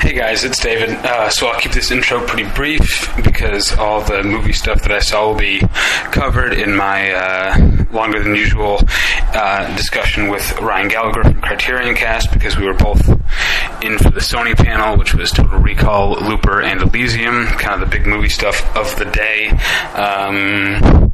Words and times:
Hey 0.00 0.12
guys, 0.12 0.44
it's 0.44 0.60
David. 0.60 0.90
Uh, 0.90 1.28
so 1.28 1.48
I'll 1.48 1.58
keep 1.58 1.72
this 1.72 1.90
intro 1.90 2.24
pretty 2.24 2.48
brief 2.54 3.10
because 3.24 3.76
all 3.76 4.00
the 4.00 4.22
movie 4.22 4.52
stuff 4.52 4.80
that 4.82 4.92
I 4.92 5.00
saw 5.00 5.28
will 5.28 5.38
be 5.38 5.60
covered 6.12 6.52
in 6.52 6.76
my 6.76 7.10
uh, 7.10 7.84
longer 7.90 8.22
than 8.22 8.36
usual 8.36 8.78
uh, 9.34 9.76
discussion 9.76 10.28
with 10.28 10.56
Ryan 10.60 10.86
Gallagher 10.86 11.24
from 11.24 11.40
Criterion 11.40 11.96
Cast 11.96 12.32
because 12.32 12.56
we 12.56 12.66
were 12.66 12.74
both 12.74 13.08
in 13.82 13.98
for 13.98 14.10
the 14.10 14.20
Sony 14.20 14.56
panel, 14.56 14.96
which 14.96 15.14
was 15.14 15.32
Total 15.32 15.58
Recall, 15.58 16.12
Looper, 16.20 16.62
and 16.62 16.80
Elysium, 16.80 17.46
kind 17.46 17.82
of 17.82 17.90
the 17.90 17.98
big 17.98 18.06
movie 18.06 18.28
stuff 18.28 18.64
of 18.76 18.96
the 19.00 19.04
day. 19.06 19.48
Um, 19.94 21.07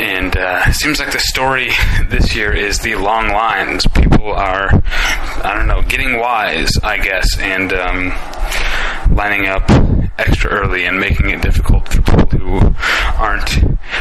and 0.00 0.36
uh, 0.36 0.62
it 0.66 0.74
seems 0.74 0.98
like 0.98 1.12
the 1.12 1.18
story 1.18 1.70
this 2.08 2.34
year 2.34 2.52
is 2.52 2.80
the 2.80 2.96
long 2.96 3.28
lines. 3.28 3.86
People 3.86 4.32
are, 4.32 4.68
I 4.72 5.54
don't 5.54 5.66
know, 5.66 5.82
getting 5.82 6.18
wise, 6.18 6.72
I 6.82 6.98
guess, 6.98 7.38
and 7.38 7.72
um, 7.72 8.12
lining 9.14 9.46
up 9.46 9.70
extra 10.18 10.50
early 10.50 10.86
and 10.86 10.98
making 10.98 11.30
it 11.30 11.42
difficult 11.42 11.88
for 11.88 12.02
people 12.02 12.38
who 12.38 12.74
aren't 13.16 13.48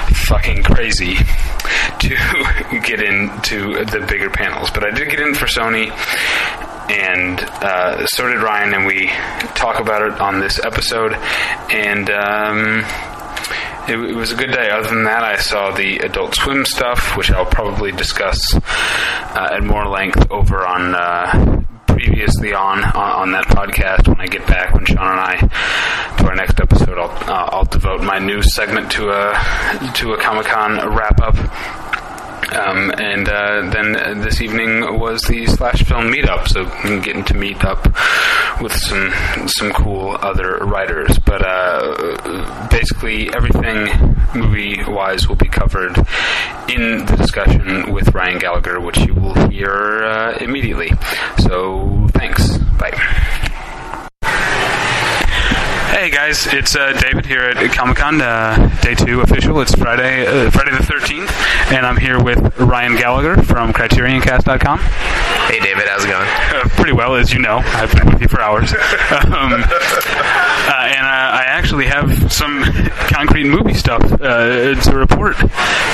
fucking 0.09 0.63
crazy 0.63 1.15
to 1.99 2.09
get 2.83 3.01
into 3.01 3.85
the 3.85 4.05
bigger 4.09 4.29
panels. 4.29 4.71
But 4.71 4.85
I 4.85 4.91
did 4.91 5.09
get 5.09 5.19
in 5.19 5.33
for 5.33 5.45
Sony, 5.45 5.91
and 6.89 7.39
uh, 7.39 8.05
so 8.07 8.27
did 8.27 8.41
Ryan, 8.41 8.73
and 8.73 8.85
we 8.85 9.07
talk 9.55 9.79
about 9.79 10.01
it 10.01 10.19
on 10.19 10.39
this 10.39 10.59
episode. 10.63 11.13
And 11.71 12.09
um, 12.09 12.85
it, 13.87 13.99
it, 13.99 14.15
was 14.15 14.31
a 14.31 14.35
good 14.35 14.51
day. 14.51 14.69
Other 14.69 14.89
than 14.89 15.03
that, 15.03 15.23
I 15.23 15.37
saw 15.37 15.71
the 15.71 15.99
Adult 15.99 16.35
Swim 16.35 16.65
stuff, 16.65 17.15
which 17.17 17.31
I'll 17.31 17.45
probably 17.45 17.91
discuss 17.91 18.39
uh, 18.55 19.49
at 19.51 19.63
more 19.63 19.87
length 19.87 20.31
over 20.31 20.65
on. 20.65 20.95
Uh, 20.95 21.61
previously 21.87 22.53
on, 22.53 22.83
on, 22.83 22.93
on 22.95 23.31
that 23.31 23.45
podcast 23.45 24.05
when 24.09 24.19
I 24.19 24.27
get 24.27 24.45
back 24.47 24.73
when 24.73 24.83
Sean 24.85 24.97
and 24.97 25.19
I 25.19 26.15
to 26.17 26.27
our 26.27 26.35
next 26.35 26.59
episode 26.59 26.97
I'll 26.97 27.09
uh, 27.09 27.49
I'll 27.53 27.63
devote 27.63 28.03
my 28.03 28.19
new 28.19 28.41
segment 28.43 28.91
to 28.93 29.11
a 29.11 29.93
to 29.95 30.11
a 30.11 30.17
Comic 30.19 30.47
Con 30.47 30.93
wrap 30.93 31.21
up 31.21 31.35
um, 32.53 32.91
and 32.97 33.27
uh, 33.27 33.69
then 33.71 34.21
this 34.21 34.41
evening 34.41 34.99
was 34.99 35.21
the 35.23 35.45
Slash 35.47 35.83
Film 35.83 36.11
meetup, 36.11 36.47
so 36.47 36.65
getting 37.01 37.23
to 37.25 37.33
meet 37.33 37.63
up 37.65 37.85
with 38.61 38.71
some 38.73 39.11
some 39.47 39.71
cool 39.73 40.15
other 40.21 40.59
writers. 40.59 41.17
But 41.19 41.43
uh, 41.43 41.74
basically, 42.85 43.33
everything 43.33 44.15
movie 44.35 44.77
wise 44.87 45.27
will 45.27 45.35
be 45.35 45.47
covered 45.47 45.97
in 46.69 47.03
the 47.07 47.15
discussion 47.17 47.91
with 47.91 48.13
Ryan 48.13 48.37
Gallagher, 48.37 48.79
which 48.79 48.99
you 48.99 49.15
will 49.15 49.33
hear 49.49 50.03
uh, 50.03 50.37
immediately. 50.37 50.91
So 51.39 52.07
thanks. 52.11 52.59
Bye. 52.77 52.91
Hey 55.97 56.11
guys, 56.11 56.45
it's 56.53 56.75
uh, 56.75 56.93
David 57.01 57.25
here 57.25 57.41
at 57.41 57.71
Comic 57.73 57.97
Con, 57.97 58.21
uh, 58.21 58.69
day 58.83 58.93
two 58.93 59.21
official. 59.21 59.59
It's 59.61 59.73
Friday, 59.73 60.27
uh, 60.27 60.51
Friday 60.51 60.77
the 60.77 60.83
thirteenth, 60.83 61.31
and 61.71 61.87
I'm 61.87 61.97
here 61.97 62.21
with 62.23 62.37
Ryan 62.59 62.97
Gallagher 62.97 63.41
from 63.41 63.73
CriterionCast.com. 63.73 64.77
Hey 64.77 65.59
David, 65.59 65.87
how's 65.87 66.05
it 66.05 66.09
going? 66.09 66.69
Uh, 66.85 66.87
pretty 66.87 66.97
well, 66.97 67.15
as 67.15 67.33
you 67.33 67.39
know. 67.39 67.57
I've 67.57 67.91
been 67.95 68.05
with 68.05 68.21
you 68.21 68.27
for 68.27 68.39
hours, 68.41 68.71
um, 68.73 68.77
uh, 68.77 69.57
and 69.57 71.05
uh, 71.05 71.33
I 71.33 71.43
actually 71.47 71.85
have 71.85 72.31
some 72.31 72.61
concrete 73.09 73.45
movie 73.45 73.73
stuff 73.73 74.01
to 74.07 74.91
report, 74.93 75.41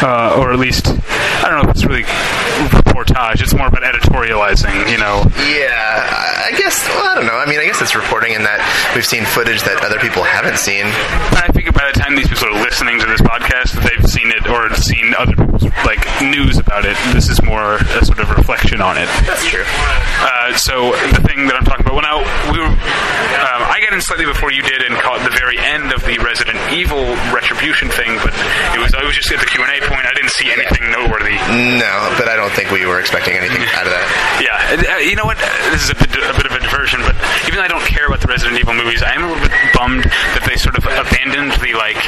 or 0.03 0.51
at 0.51 0.59
least 0.59 0.87
I 0.87 1.47
don't 1.47 1.63
know 1.63 1.69
if 1.69 1.77
it's 1.77 1.85
really 1.85 2.03
reportage. 2.03 3.41
It's 3.41 3.53
more 3.53 3.67
about 3.67 3.83
editorializing, 3.83 4.91
you 4.91 4.97
know. 4.97 5.23
Yeah, 5.55 6.51
I 6.51 6.51
guess. 6.57 6.85
Well, 6.89 7.07
I 7.07 7.10
don't 7.21 7.29
know. 7.29 7.37
I 7.37 7.45
mean, 7.45 7.59
I 7.59 7.65
guess 7.65 7.81
it's 7.81 7.93
reporting 7.93 8.33
in 8.33 8.41
that 8.49 8.57
we've 8.97 9.05
seen 9.05 9.25
footage 9.29 9.61
that 9.69 9.85
other 9.85 10.01
people 10.01 10.25
haven't 10.25 10.57
seen. 10.57 10.89
I 11.37 11.45
figure 11.53 11.69
by 11.69 11.85
the 11.93 12.01
time 12.01 12.17
these 12.17 12.25
people 12.25 12.49
are 12.49 12.57
listening 12.65 12.97
to 12.97 13.05
this 13.05 13.21
podcast, 13.21 13.77
they've 13.77 14.01
seen 14.09 14.33
it 14.33 14.49
or 14.49 14.73
seen 14.73 15.13
other 15.13 15.37
people's 15.37 15.69
like 15.85 16.01
news 16.17 16.57
about 16.57 16.89
it. 16.89 16.97
This 17.13 17.29
is 17.29 17.37
more 17.45 17.77
a 17.77 18.01
sort 18.01 18.17
of 18.17 18.33
reflection 18.33 18.81
on 18.81 18.97
it. 18.97 19.05
That's 19.29 19.45
true. 19.45 19.65
Uh, 19.69 20.57
so 20.57 20.97
the 21.13 21.21
thing 21.21 21.45
that 21.45 21.53
I'm 21.61 21.65
talking 21.65 21.85
about, 21.85 22.01
well, 22.01 22.07
now 22.09 22.25
we 22.49 22.57
were, 22.57 22.73
um, 22.73 23.61
I 23.69 23.77
got 23.85 23.93
in 23.93 24.01
slightly 24.01 24.25
before 24.25 24.49
you 24.49 24.65
did 24.65 24.81
and 24.81 24.97
caught 24.97 25.21
the 25.21 25.33
very 25.37 25.61
end 25.61 25.93
of 25.93 26.01
the 26.01 26.17
Resident 26.25 26.57
Evil 26.73 27.13
retribution 27.29 27.93
thing, 27.93 28.17
but 28.25 28.33
it 28.73 28.81
was 28.81 28.97
I 28.97 29.05
was 29.05 29.13
just 29.13 29.29
at 29.29 29.37
the 29.37 29.45
Q 29.45 29.61
and 29.61 29.69
A 29.77 29.79
point. 29.85 30.09
I 30.09 30.13
didn't 30.17 30.33
see 30.33 30.49
anything 30.49 30.89
noteworthy. 30.89 31.37
No, 31.77 31.93
but 32.17 32.25
I 32.25 32.33
don't 32.33 32.51
think 32.57 32.73
we 32.73 32.89
were 32.89 32.97
expecting 32.97 33.37
anything 33.37 33.61
out 33.77 33.85
of 33.85 33.93
that. 33.93 34.05
Yeah, 34.41 34.57
uh, 34.97 35.05
you 35.05 35.13
know 35.13 35.29
what? 35.29 35.37
This 35.69 35.85
is 35.85 35.91
a 35.93 35.97
bit, 35.97 36.09
a 36.17 36.33
bit 36.33 36.49
of 36.49 36.53
a 36.57 36.61
diversion, 36.65 37.01
but 37.05 37.10
even 37.47 37.57
though 37.57 37.65
I 37.65 37.71
don't 37.71 37.85
care 37.85 38.07
about 38.07 38.21
the 38.21 38.27
Resident 38.27 38.59
Evil 38.59 38.73
movies, 38.73 39.01
I 39.03 39.13
am 39.13 39.23
a 39.23 39.27
little 39.27 39.43
bit 39.43 39.53
bummed 39.73 40.03
that 40.37 40.43
they 40.47 40.55
sort 40.55 40.77
of 40.77 40.85
abandoned 40.85 41.51
the 41.61 41.73
like 41.73 41.99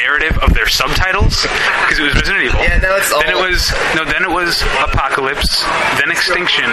narrative 0.00 0.38
of 0.38 0.54
their 0.54 0.68
subtitles 0.68 1.42
because 1.84 1.98
it 1.98 2.04
was 2.04 2.14
Resident 2.14 2.44
Evil. 2.44 2.60
Yeah, 2.62 2.77
no, 2.82 2.96
it's 2.96 3.12
all. 3.12 3.20
Then 3.20 3.30
it 3.30 3.40
was 3.40 3.70
no, 3.94 4.04
then 4.04 4.22
it 4.24 4.30
was 4.30 4.62
Apocalypse, 4.82 5.64
then 5.98 6.10
Extinction, 6.10 6.68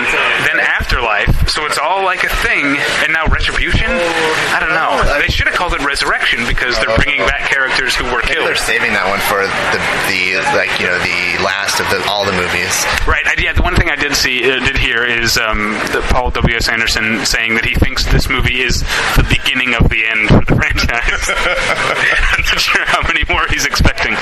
then 0.46 0.60
Afterlife. 0.60 1.50
So 1.50 1.66
it's 1.66 1.78
all 1.78 2.04
like 2.04 2.24
a 2.24 2.34
thing, 2.42 2.78
and 3.04 3.14
now 3.14 3.28
Retribution. 3.28 3.90
I 3.90 4.60
don't 4.60 4.74
know. 4.74 4.98
They 5.20 5.28
should 5.32 5.48
have 5.48 5.56
called 5.56 5.74
it 5.74 5.84
Resurrection 5.86 6.46
because 6.48 6.78
they're 6.80 6.96
bringing 6.98 7.26
back 7.26 7.50
characters 7.50 7.96
who 7.96 8.06
were 8.06 8.22
killed. 8.22 8.48
they're 8.48 8.56
saving 8.56 8.94
that 8.94 9.08
one 9.08 9.20
for 9.30 9.42
the 9.74 9.80
the 10.10 10.40
like 10.58 10.72
you 10.80 10.88
know 10.88 10.98
the 11.00 11.44
last 11.44 11.80
of 11.80 11.88
the, 11.90 12.02
all 12.10 12.26
the 12.26 12.34
movies. 12.36 12.86
Right. 13.08 13.26
I, 13.26 13.36
yeah. 13.38 13.54
The 13.54 13.62
one 13.64 13.76
thing 13.76 13.90
I 13.90 13.96
did 13.96 14.16
see, 14.16 14.44
uh, 14.44 14.60
did 14.60 14.78
hear, 14.78 15.04
is 15.04 15.38
um, 15.38 15.74
the 15.92 16.02
Paul 16.10 16.32
W. 16.32 16.56
S. 16.56 16.70
Anderson 16.70 17.26
saying 17.26 17.56
that 17.56 17.66
he 17.66 17.76
thinks 17.76 18.06
this 18.06 18.30
movie 18.30 18.62
is 18.62 18.82
the 19.16 19.26
beginning 19.30 19.76
of 19.76 19.90
the 19.90 20.06
end 20.06 20.30
for 20.30 20.44
the 20.46 20.56
franchise. 20.60 21.26
I'm 22.34 22.44
not 22.46 22.60
sure 22.60 22.86
how 22.86 23.02
many 23.08 23.24
more 23.30 23.46
he's 23.50 23.66
expecting, 23.66 24.14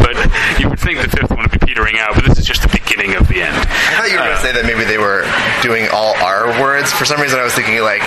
but 0.00 0.16
you 0.60 0.68
would 0.68 0.80
think 0.80 1.00
the 1.00 1.08
fifth 1.08 1.30
one 1.30 1.42
would 1.42 1.50
be 1.50 1.58
petering 1.58 1.98
out. 1.98 2.14
But 2.14 2.24
this 2.24 2.38
is 2.38 2.44
just 2.44 2.62
the 2.62 2.68
beginning 2.68 2.81
of 2.92 3.26
the 3.28 3.40
end. 3.40 3.56
I 3.56 3.96
thought 3.96 4.10
you 4.12 4.18
were 4.18 4.24
going 4.26 4.36
to 4.36 4.42
Uh, 4.42 4.44
say 4.44 4.52
that 4.52 4.66
maybe 4.68 4.84
they 4.84 4.98
were 4.98 5.24
doing 5.64 5.88
all 5.90 6.12
R 6.20 6.50
words. 6.60 6.92
For 6.92 7.04
some 7.08 7.20
reason, 7.20 7.38
I 7.40 7.44
was 7.44 7.54
thinking 7.54 7.80
like 7.80 8.02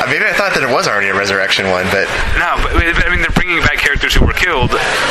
uh, 0.00 0.06
maybe 0.08 0.24
I 0.24 0.32
thought 0.32 0.54
that 0.56 0.62
it 0.64 0.72
was 0.72 0.88
already 0.88 1.08
a 1.12 1.14
resurrection 1.14 1.68
one, 1.70 1.84
but 1.92 2.08
No, 2.40 2.56
but 2.64 2.72
but, 2.72 3.04
I 3.06 3.10
mean 3.12 3.20
they're 3.20 3.36
bringing 3.36 3.60
back 3.60 3.78
characters 3.78 4.14
who 4.16 4.24
were 4.24 4.32
killed 4.32 4.70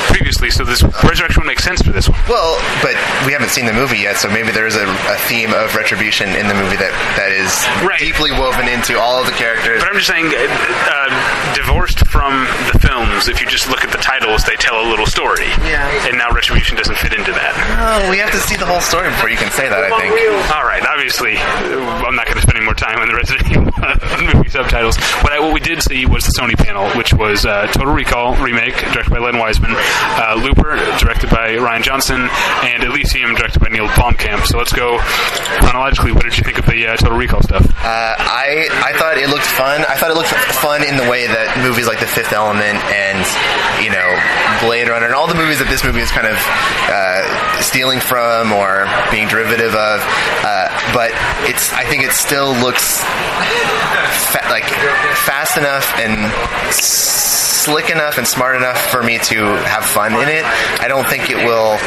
previously, 0.10 0.50
so 0.50 0.64
this 0.66 0.82
resurrection 1.06 1.40
would 1.46 1.48
make 1.52 1.60
sense 1.62 1.82
for 1.82 1.92
this 1.94 2.10
one. 2.10 2.18
well, 2.28 2.58
but 2.82 2.98
we 3.26 3.32
haven't 3.32 3.54
seen 3.54 3.66
the 3.70 3.74
movie 3.76 4.02
yet, 4.02 4.18
so 4.18 4.28
maybe 4.30 4.50
there's 4.52 4.76
a, 4.76 4.88
a 4.88 5.18
theme 5.30 5.54
of 5.54 5.76
retribution 5.76 6.30
in 6.36 6.48
the 6.50 6.58
movie 6.58 6.76
that 6.82 6.92
that 7.16 7.30
is 7.32 7.52
Right. 7.86 8.00
deeply 8.02 8.32
woven 8.34 8.68
into 8.68 8.98
all 9.00 9.20
of 9.22 9.26
the 9.30 9.36
characters. 9.38 9.80
But 9.84 9.90
I'm 9.94 9.98
just 10.00 10.10
saying, 10.10 10.34
uh, 10.34 10.42
uh, 10.42 11.54
divorced 11.56 12.02
from 12.08 12.48
the 12.74 12.80
films, 12.82 13.28
if 13.30 13.40
you 13.40 13.48
just 13.48 13.70
look 13.70 13.84
at 13.86 13.92
the 13.92 14.02
titles, 14.02 14.44
they 14.44 14.56
tell 14.58 14.82
a 14.82 14.88
little 14.90 15.06
story. 15.08 15.48
Yeah. 15.70 15.86
And 16.10 16.18
now 16.18 16.32
Retribution 16.34 16.76
doesn't 16.78 16.98
fit 16.98 17.14
into 17.14 17.32
that. 17.32 17.54
Oh, 17.80 18.10
we 18.10 18.18
have 18.18 18.32
to 18.32 18.42
see 18.42 18.56
the 18.58 18.66
whole 18.66 18.82
story 18.82 19.09
before 19.12 19.30
you 19.30 19.38
can 19.38 19.52
say 19.52 19.70
that. 19.70 19.84
I 19.84 19.90
think. 20.00 20.14
All 20.54 20.66
right, 20.66 20.84
obviously, 20.86 21.38
I'm 21.38 22.16
not 22.16 22.26
going 22.26 22.38
to 22.38 22.42
spend 22.42 22.58
any 22.58 22.66
more 22.66 22.76
time 22.76 23.00
on 23.00 23.08
the 23.08 23.16
Resident 23.16 23.50
Evil 23.50 23.70
movie 24.34 24.50
subtitles. 24.50 24.98
What, 25.22 25.34
I, 25.34 25.40
what 25.40 25.54
we 25.54 25.60
did 25.60 25.82
see 25.82 26.06
was 26.06 26.26
the 26.26 26.34
Sony 26.38 26.58
panel, 26.58 26.90
which 26.98 27.14
was 27.14 27.46
uh, 27.46 27.68
Total 27.68 27.94
Recall 27.94 28.36
remake, 28.38 28.76
directed 28.92 29.12
by 29.12 29.20
Len 29.20 29.38
Wiseman, 29.38 29.72
uh, 29.76 30.40
Looper, 30.42 30.76
directed 31.00 31.30
by 31.30 31.56
Rian 31.58 31.84
Johnson, 31.84 32.30
and 32.64 32.84
Elysium, 32.84 33.36
directed 33.36 33.60
by 33.60 33.70
Neil 33.70 33.88
Blomkamp. 33.88 34.46
So 34.46 34.58
let's 34.58 34.74
go 34.74 34.98
chronologically. 35.60 36.12
What 36.12 36.24
did 36.24 36.38
you 36.38 36.44
think 36.44 36.60
of 36.60 36.66
the 36.66 36.88
uh, 36.88 36.96
Total 36.98 37.18
Recall 37.18 37.42
stuff? 37.44 37.66
Uh, 37.80 38.16
I 38.18 38.68
I 38.84 38.98
thought 38.98 39.18
it 39.18 39.30
looked 39.30 39.46
fun. 39.46 39.86
I 39.88 39.96
thought 39.96 40.12
it 40.12 40.18
looked 40.18 40.30
fun 40.30 40.84
in 40.84 40.98
the 40.98 41.10
way 41.10 41.28
that 41.28 41.58
movies 41.64 41.88
like 41.88 42.00
The 42.00 42.08
Fifth 42.08 42.34
Element 42.34 42.78
and 42.92 43.20
you 43.84 43.92
know 43.92 44.10
Blade 44.62 44.90
Runner 44.90 45.06
and 45.08 45.16
all 45.16 45.28
the 45.28 45.36
movies 45.36 45.60
that 45.60 45.68
this 45.70 45.84
movie 45.84 46.02
is 46.02 46.12
kind 46.12 46.28
of 46.28 46.38
uh, 46.92 47.62
stealing 47.62 48.00
from 48.00 48.52
or 48.52 48.86
being 49.12 49.28
derivative 49.28 49.74
of. 49.76 50.02
Uh, 50.44 50.68
but 50.94 51.12
it's 51.50 51.72
I 51.74 51.84
think 51.86 52.04
it 52.04 52.12
still 52.12 52.54
looks 52.54 53.04
fa- 54.34 54.46
like 54.50 54.66
fast 55.26 55.58
enough 55.58 55.88
and 56.00 56.32
slick 57.70 57.90
enough 57.92 58.18
and 58.18 58.28
smart 58.28 58.56
enough 58.56 58.80
for 58.90 59.04
me 59.04 59.20
to 59.20 59.38
have 59.70 59.86
fun 59.86 60.14
in 60.14 60.28
it. 60.28 60.44
I 60.82 60.88
don't 60.88 61.08
think 61.08 61.30
it 61.30 61.38
will. 61.38 61.78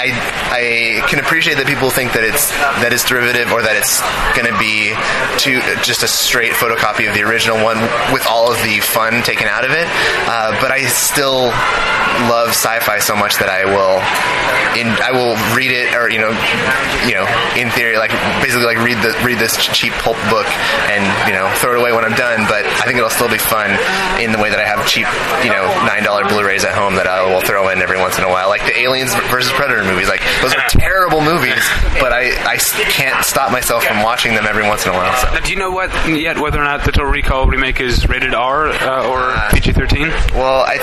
I 0.00 0.12
I 0.52 1.06
can 1.08 1.18
appreciate 1.18 1.56
that 1.56 1.66
people 1.66 1.88
think 1.88 2.12
that 2.12 2.24
it's 2.24 2.50
that 2.84 2.92
it's 2.92 3.04
derivative 3.04 3.52
or 3.52 3.62
that 3.62 3.76
it's 3.76 4.00
going 4.36 4.48
to 4.48 4.56
be 4.60 4.92
to 5.44 5.60
just 5.80 6.02
a 6.02 6.08
straight 6.08 6.52
photocopy 6.52 7.08
of 7.08 7.14
the 7.16 7.24
original 7.24 7.56
one 7.64 7.80
with 8.12 8.26
all 8.28 8.52
of 8.52 8.60
the 8.60 8.80
fun 8.80 9.22
taken 9.24 9.48
out 9.48 9.64
of 9.64 9.72
it. 9.72 9.88
Uh, 10.28 10.56
but 10.60 10.68
I 10.72 10.84
still 10.88 11.48
love 12.28 12.52
sci-fi 12.52 13.00
so 13.00 13.16
much 13.16 13.40
that 13.40 13.48
I 13.48 13.64
will 13.64 13.96
in 14.76 14.88
I 15.00 15.12
will 15.12 15.36
read 15.56 15.72
it 15.72 15.96
or 15.96 16.10
you 16.10 16.20
know 16.20 16.32
you 17.08 17.16
know 17.16 17.24
in 17.56 17.72
theory 17.72 17.96
like 17.96 18.12
basically 18.44 18.68
like 18.68 18.78
read 18.84 19.00
the 19.00 19.16
read 19.24 19.38
this 19.40 19.56
cheap 19.56 19.92
pulp 20.04 20.18
book 20.28 20.46
and 20.92 21.02
you 21.24 21.34
know 21.34 21.48
throw 21.58 21.72
it 21.74 21.80
away 21.80 21.92
when 21.92 22.04
I'm 22.04 22.16
done. 22.16 22.44
But 22.50 22.66
I 22.66 22.84
think 22.84 22.98
it'll 22.98 23.12
still 23.12 23.30
be 23.30 23.40
fun 23.40 23.72
in 24.20 24.32
the 24.32 24.38
way 24.38 24.49
that 24.50 24.60
I 24.60 24.66
have 24.66 24.86
cheap, 24.86 25.06
you 25.44 25.50
know, 25.50 25.64
nine 25.86 26.02
dollar 26.02 26.26
Blu-rays 26.28 26.64
at 26.64 26.74
home 26.74 26.94
that 26.96 27.06
I 27.06 27.22
will 27.26 27.40
throw 27.40 27.68
in 27.70 27.80
every 27.82 27.98
once 27.98 28.18
in 28.18 28.24
a 28.24 28.28
while, 28.28 28.48
like 28.48 28.62
the 28.66 28.76
Aliens 28.78 29.14
versus 29.30 29.50
Predator 29.52 29.84
movies. 29.84 30.08
Like 30.08 30.22
those 30.42 30.54
are 30.54 30.62
terrible 30.68 31.20
movies, 31.20 31.62
but 31.98 32.12
I, 32.12 32.30
I 32.44 32.56
can't 32.90 33.24
stop 33.24 33.52
myself 33.52 33.84
from 33.84 34.02
watching 34.02 34.34
them 34.34 34.46
every 34.46 34.66
once 34.66 34.84
in 34.84 34.92
a 34.92 34.94
while. 34.94 35.14
So. 35.16 35.32
Now, 35.32 35.40
do 35.40 35.50
you 35.50 35.58
know 35.58 35.70
what 35.70 35.90
yet 36.08 36.38
whether 36.38 36.60
or 36.60 36.64
not 36.64 36.84
the 36.84 36.92
Total 36.92 37.10
Recall 37.10 37.46
remake 37.46 37.80
is 37.80 38.08
rated 38.08 38.34
R 38.34 38.66
uh, 38.68 39.06
or 39.08 39.30
Uh, 39.30 39.50
PG-13? 39.52 40.34
Well, 40.34 40.62
I 40.66 40.78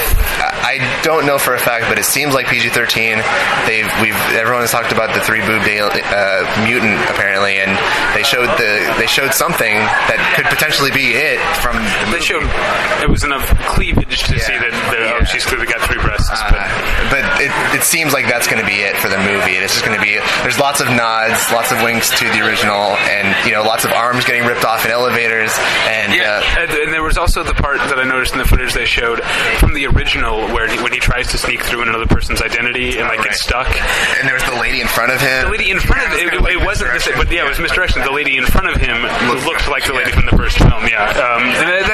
I 0.63 1.01
don't 1.03 1.25
know 1.25 1.37
for 1.37 1.53
a 1.53 1.59
fact, 1.59 1.85
but 1.89 1.99
it 1.99 2.05
seems 2.05 2.33
like 2.33 2.47
PG-13. 2.47 3.19
They've 3.67 3.89
we've 4.01 4.15
everyone 4.33 4.61
has 4.63 4.71
talked 4.71 4.91
about 4.91 5.13
the 5.13 5.21
three 5.21 5.41
boobed 5.41 5.67
uh, 5.67 6.43
mutant 6.63 6.97
apparently, 7.09 7.59
and 7.59 7.75
they 8.15 8.23
showed 8.23 8.47
the 8.57 8.95
they 8.97 9.07
showed 9.07 9.33
something 9.33 9.75
that 10.07 10.19
could 10.35 10.45
potentially 10.47 10.91
be 10.91 11.13
it 11.13 11.39
from. 11.61 11.75
The 11.77 12.06
They 12.06 12.06
showed 12.27 12.43
it 12.99 13.09
was 13.09 13.23
enough 13.23 13.47
cleavage 13.71 14.27
to 14.27 14.35
see 14.35 14.51
that, 14.59 14.75
that 14.91 14.99
oh, 15.15 15.23
she's 15.23 15.45
clearly 15.47 15.63
got 15.63 15.79
three 15.87 15.95
breasts. 16.03 16.27
Uh, 16.27 16.51
but 16.51 16.67
but 17.07 17.23
it, 17.39 17.51
it 17.71 17.83
seems 17.87 18.11
like 18.11 18.27
that's 18.27 18.51
going 18.51 18.59
to 18.59 18.67
be 18.67 18.83
it 18.83 18.99
for 18.99 19.07
the 19.07 19.17
movie. 19.23 19.55
It's 19.55 19.79
just 19.79 19.87
going 19.87 19.95
to 19.95 20.03
be 20.03 20.19
there's 20.43 20.59
lots 20.59 20.83
of 20.83 20.91
nods, 20.91 21.39
lots 21.55 21.71
of 21.71 21.79
winks 21.87 22.11
to 22.19 22.27
the 22.35 22.43
original, 22.43 22.99
and 23.07 23.31
you 23.47 23.55
know 23.55 23.63
lots 23.63 23.87
of 23.87 23.95
arms 23.95 24.27
getting 24.27 24.43
ripped 24.43 24.67
off 24.67 24.83
in 24.83 24.91
elevators, 24.91 25.55
and 25.87 26.11
Yeah, 26.11 26.43
uh, 26.43 26.67
and, 26.67 26.71
and 26.71 26.89
there 26.91 27.03
was 27.03 27.15
also 27.15 27.47
the 27.47 27.55
part 27.55 27.79
that 27.87 27.95
I 27.95 28.03
noticed 28.03 28.35
in 28.35 28.43
the 28.43 28.49
footage 28.49 28.75
they 28.75 28.83
showed 28.83 29.23
from 29.63 29.71
the 29.71 29.87
original 29.87 30.51
where 30.51 30.67
he, 30.67 30.75
when 30.83 30.91
he 30.91 30.99
tries 30.99 31.31
to 31.31 31.37
sneak 31.39 31.63
through 31.63 31.87
another 31.87 32.11
person's 32.11 32.43
identity 32.43 32.99
and 32.99 33.07
like 33.07 33.23
gets 33.23 33.39
stuck. 33.39 33.71
and 34.19 34.27
there 34.27 34.35
was 34.35 34.43
the 34.43 34.59
lady 34.59 34.83
in 34.83 34.87
front 34.87 35.15
of 35.15 35.23
him. 35.23 35.47
The 35.47 35.55
lady 35.55 35.71
in 35.71 35.79
front 35.79 36.11
of 36.11 36.19
it, 36.19 36.27
it, 36.27 36.59
it 36.59 36.61
wasn't 36.65 36.91
this, 36.91 37.07
but 37.15 37.31
yeah, 37.31 37.47
it 37.47 37.49
was 37.49 37.59
misdirection. 37.59 38.03
The 38.03 38.11
lady 38.11 38.35
in 38.35 38.43
front 38.43 38.67
of 38.67 38.75
him 38.75 38.99
looked 39.47 39.71
like 39.71 39.87
the 39.87 39.95
lady 39.95 40.11
from 40.11 40.27
the 40.27 40.35
first 40.35 40.59
film. 40.59 40.83
Yeah, 40.91 41.07
um, 41.07 41.43
and 41.55 41.67
that, 41.71 41.87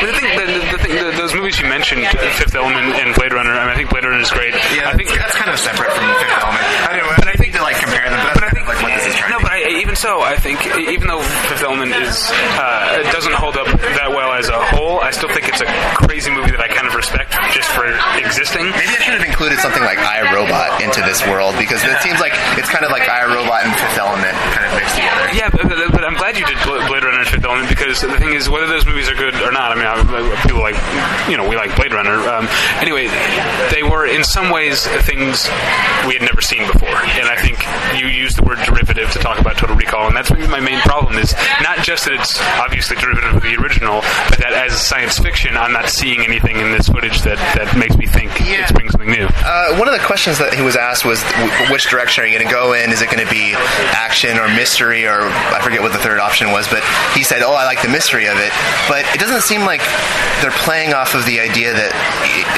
that, 0.00 0.14
the 0.14 0.20
thing, 0.20 0.32
the, 0.36 0.46
the 0.72 0.80
thing, 0.82 0.92
the, 0.96 1.10
those 1.16 1.34
movies 1.34 1.60
you 1.60 1.68
mentioned, 1.68 2.06
Fifth 2.40 2.54
Element 2.54 2.96
and 2.96 3.14
Blade 3.14 3.32
Runner. 3.32 3.52
I, 3.52 3.68
mean, 3.68 3.72
I 3.72 3.76
think 3.76 3.90
Blade 3.90 4.04
Runner 4.04 4.20
is 4.20 4.30
great. 4.30 4.54
Yeah, 4.74 4.90
I 4.90 4.96
think 4.96 5.12
that's 5.12 5.36
kind 5.36 5.50
of 5.50 5.58
separate 5.58 5.92
from 5.92 6.06
Fifth 6.18 6.36
Element. 6.40 6.64
I 6.88 6.90
mean, 6.96 7.06
but 7.16 7.28
I 7.28 7.36
think 7.36 7.52
to 7.54 7.62
like 7.62 7.76
compare 7.76 8.08
them, 8.08 8.20
But 8.34 8.44
I 8.44 8.50
think 8.50 8.66
like 8.66 8.80
what 8.82 8.92
this 8.96 9.06
is 9.06 9.14
trying 9.14 9.30
no, 9.30 9.38
but 9.40 9.52
I, 9.52 9.80
even 9.80 9.94
so, 9.94 10.20
I 10.24 10.36
think 10.36 10.64
even 10.66 11.06
though 11.06 11.22
Fifth 11.52 11.62
Element 11.62 11.92
is 11.92 12.28
uh, 12.56 13.04
it 13.04 13.12
doesn't 13.12 13.34
hold 13.36 13.56
up 13.56 13.68
that 13.68 14.10
well 14.10 14.32
as 14.32 14.48
a 14.48 14.58
whole, 14.72 15.00
I 15.00 15.10
still 15.12 15.28
think 15.30 15.48
it's 15.48 15.60
a 15.60 15.68
crazy 16.00 16.32
movie 16.32 16.50
that 16.50 16.60
I 16.60 16.68
kind 16.68 16.88
of 16.88 16.94
respect 16.96 17.36
just 17.52 17.68
for 17.70 17.86
existing. 18.16 18.64
Maybe 18.72 18.96
I 18.96 19.00
should 19.04 19.16
have 19.20 19.26
included 19.26 19.60
something 19.60 19.82
like 19.84 20.00
iRobot 20.00 20.80
into 20.82 21.04
this 21.04 21.22
world 21.28 21.54
because 21.60 21.84
it 21.84 22.00
seems 22.02 22.18
like 22.18 22.34
it's 22.56 22.70
kind 22.72 22.82
of 22.84 22.90
like 22.90 23.06
iRobot 23.06 23.60
and 23.62 23.72
Fifth 23.76 23.98
Element 24.00 24.34
kind 24.56 24.64
of 24.66 24.72
mixed 24.80 24.96
together. 24.96 25.26
Yeah, 25.36 25.48
but, 25.52 25.68
but, 25.68 25.78
but 25.92 26.02
I'm 26.04 26.16
glad 26.16 26.38
you 26.38 26.46
did 26.46 26.58
Blade 26.64 27.04
Runner 27.04 27.24
Element 27.50 27.68
because 27.68 28.00
the 28.00 28.12
thing 28.18 28.32
is, 28.34 28.48
whether 28.48 28.66
those 28.66 28.86
movies 28.86 29.08
are 29.08 29.14
good 29.14 29.34
or 29.42 29.50
not, 29.50 29.72
I 29.72 29.74
mean, 29.74 29.86
I, 29.86 30.42
people 30.46 30.60
like, 30.60 30.78
you 31.28 31.36
know, 31.36 31.48
we 31.48 31.56
like 31.56 31.74
Blade 31.76 31.92
Runner. 31.92 32.14
Um, 32.14 32.46
anyway, 32.78 33.08
they 33.74 33.82
were 33.82 34.06
in 34.06 34.22
some 34.24 34.50
ways 34.50 34.86
things 35.02 35.46
we 36.06 36.14
had 36.14 36.22
never 36.22 36.40
seen 36.40 36.66
before, 36.70 36.88
and 37.18 37.26
I 37.26 37.36
think 37.42 37.58
you 37.98 38.06
used 38.08 38.36
the 38.38 38.42
word 38.46 38.58
derivative 38.64 39.10
to 39.12 39.18
talk 39.18 39.38
about 39.40 39.56
Total 39.58 39.74
Recall, 39.76 40.06
and 40.06 40.16
that's 40.16 40.30
my 40.30 40.60
main 40.60 40.78
problem 40.80 41.18
is 41.18 41.34
not 41.62 41.78
just 41.82 42.04
that 42.04 42.14
it's 42.14 42.40
obviously 42.62 42.96
derivative 42.96 43.34
of 43.34 43.42
the 43.42 43.54
original, 43.56 44.00
but 44.30 44.38
that 44.38 44.52
as 44.52 44.72
science 44.80 45.18
fiction, 45.18 45.56
I'm 45.56 45.72
not 45.72 45.88
seeing 45.88 46.20
anything 46.20 46.56
in 46.58 46.70
this 46.72 46.88
footage 46.88 47.22
that, 47.22 47.38
that 47.58 47.76
makes 47.76 47.96
me 47.96 48.06
think 48.06 48.30
Yeah. 48.40 48.62
it's. 48.62 48.72
Uh, 49.50 49.74
one 49.74 49.88
of 49.88 49.94
the 49.98 50.06
questions 50.06 50.38
that 50.38 50.54
he 50.54 50.62
was 50.62 50.78
asked 50.78 51.02
was, 51.02 51.18
w- 51.42 51.50
which 51.74 51.90
direction 51.90 52.22
are 52.22 52.26
you 52.30 52.38
going 52.38 52.46
to 52.46 52.54
go 52.54 52.70
in? 52.70 52.94
Is 52.94 53.02
it 53.02 53.10
going 53.10 53.18
to 53.18 53.26
be 53.26 53.50
action 53.98 54.38
or 54.38 54.46
mystery, 54.54 55.10
or 55.10 55.26
I 55.26 55.58
forget 55.58 55.82
what 55.82 55.90
the 55.90 55.98
third 55.98 56.22
option 56.22 56.54
was, 56.54 56.70
but 56.70 56.86
he 57.18 57.26
said, 57.26 57.42
"Oh, 57.42 57.50
I 57.58 57.66
like 57.66 57.82
the 57.82 57.90
mystery 57.90 58.30
of 58.30 58.38
it." 58.38 58.54
But 58.86 59.02
it 59.10 59.18
doesn't 59.18 59.42
seem 59.42 59.66
like 59.66 59.82
they're 60.38 60.54
playing 60.62 60.94
off 60.94 61.18
of 61.18 61.26
the 61.26 61.42
idea 61.42 61.74
that, 61.74 61.90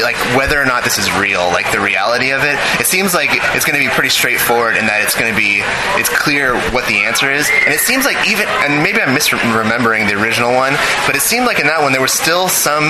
like, 0.04 0.20
whether 0.36 0.60
or 0.60 0.68
not 0.68 0.84
this 0.84 1.00
is 1.00 1.08
real, 1.16 1.48
like 1.48 1.72
the 1.72 1.80
reality 1.80 2.28
of 2.28 2.44
it. 2.44 2.60
It 2.76 2.84
seems 2.84 3.16
like 3.16 3.32
it's 3.56 3.64
going 3.64 3.80
to 3.80 3.80
be 3.80 3.88
pretty 3.88 4.12
straightforward 4.12 4.76
in 4.76 4.84
that 4.84 5.00
it's 5.00 5.16
going 5.16 5.32
to 5.32 5.38
be, 5.38 5.64
it's 5.96 6.12
clear 6.12 6.60
what 6.76 6.84
the 6.92 7.08
answer 7.08 7.32
is, 7.32 7.48
and 7.64 7.72
it 7.72 7.80
seems 7.80 8.04
like 8.04 8.20
even, 8.28 8.44
and 8.68 8.84
maybe 8.84 9.00
I'm 9.00 9.16
misremembering 9.16 10.12
the 10.12 10.20
original 10.20 10.52
one, 10.52 10.76
but 11.08 11.16
it 11.16 11.24
seemed 11.24 11.48
like 11.48 11.56
in 11.56 11.72
that 11.72 11.80
one 11.80 11.96
there 11.96 12.04
was 12.04 12.12
still 12.12 12.52
some 12.52 12.84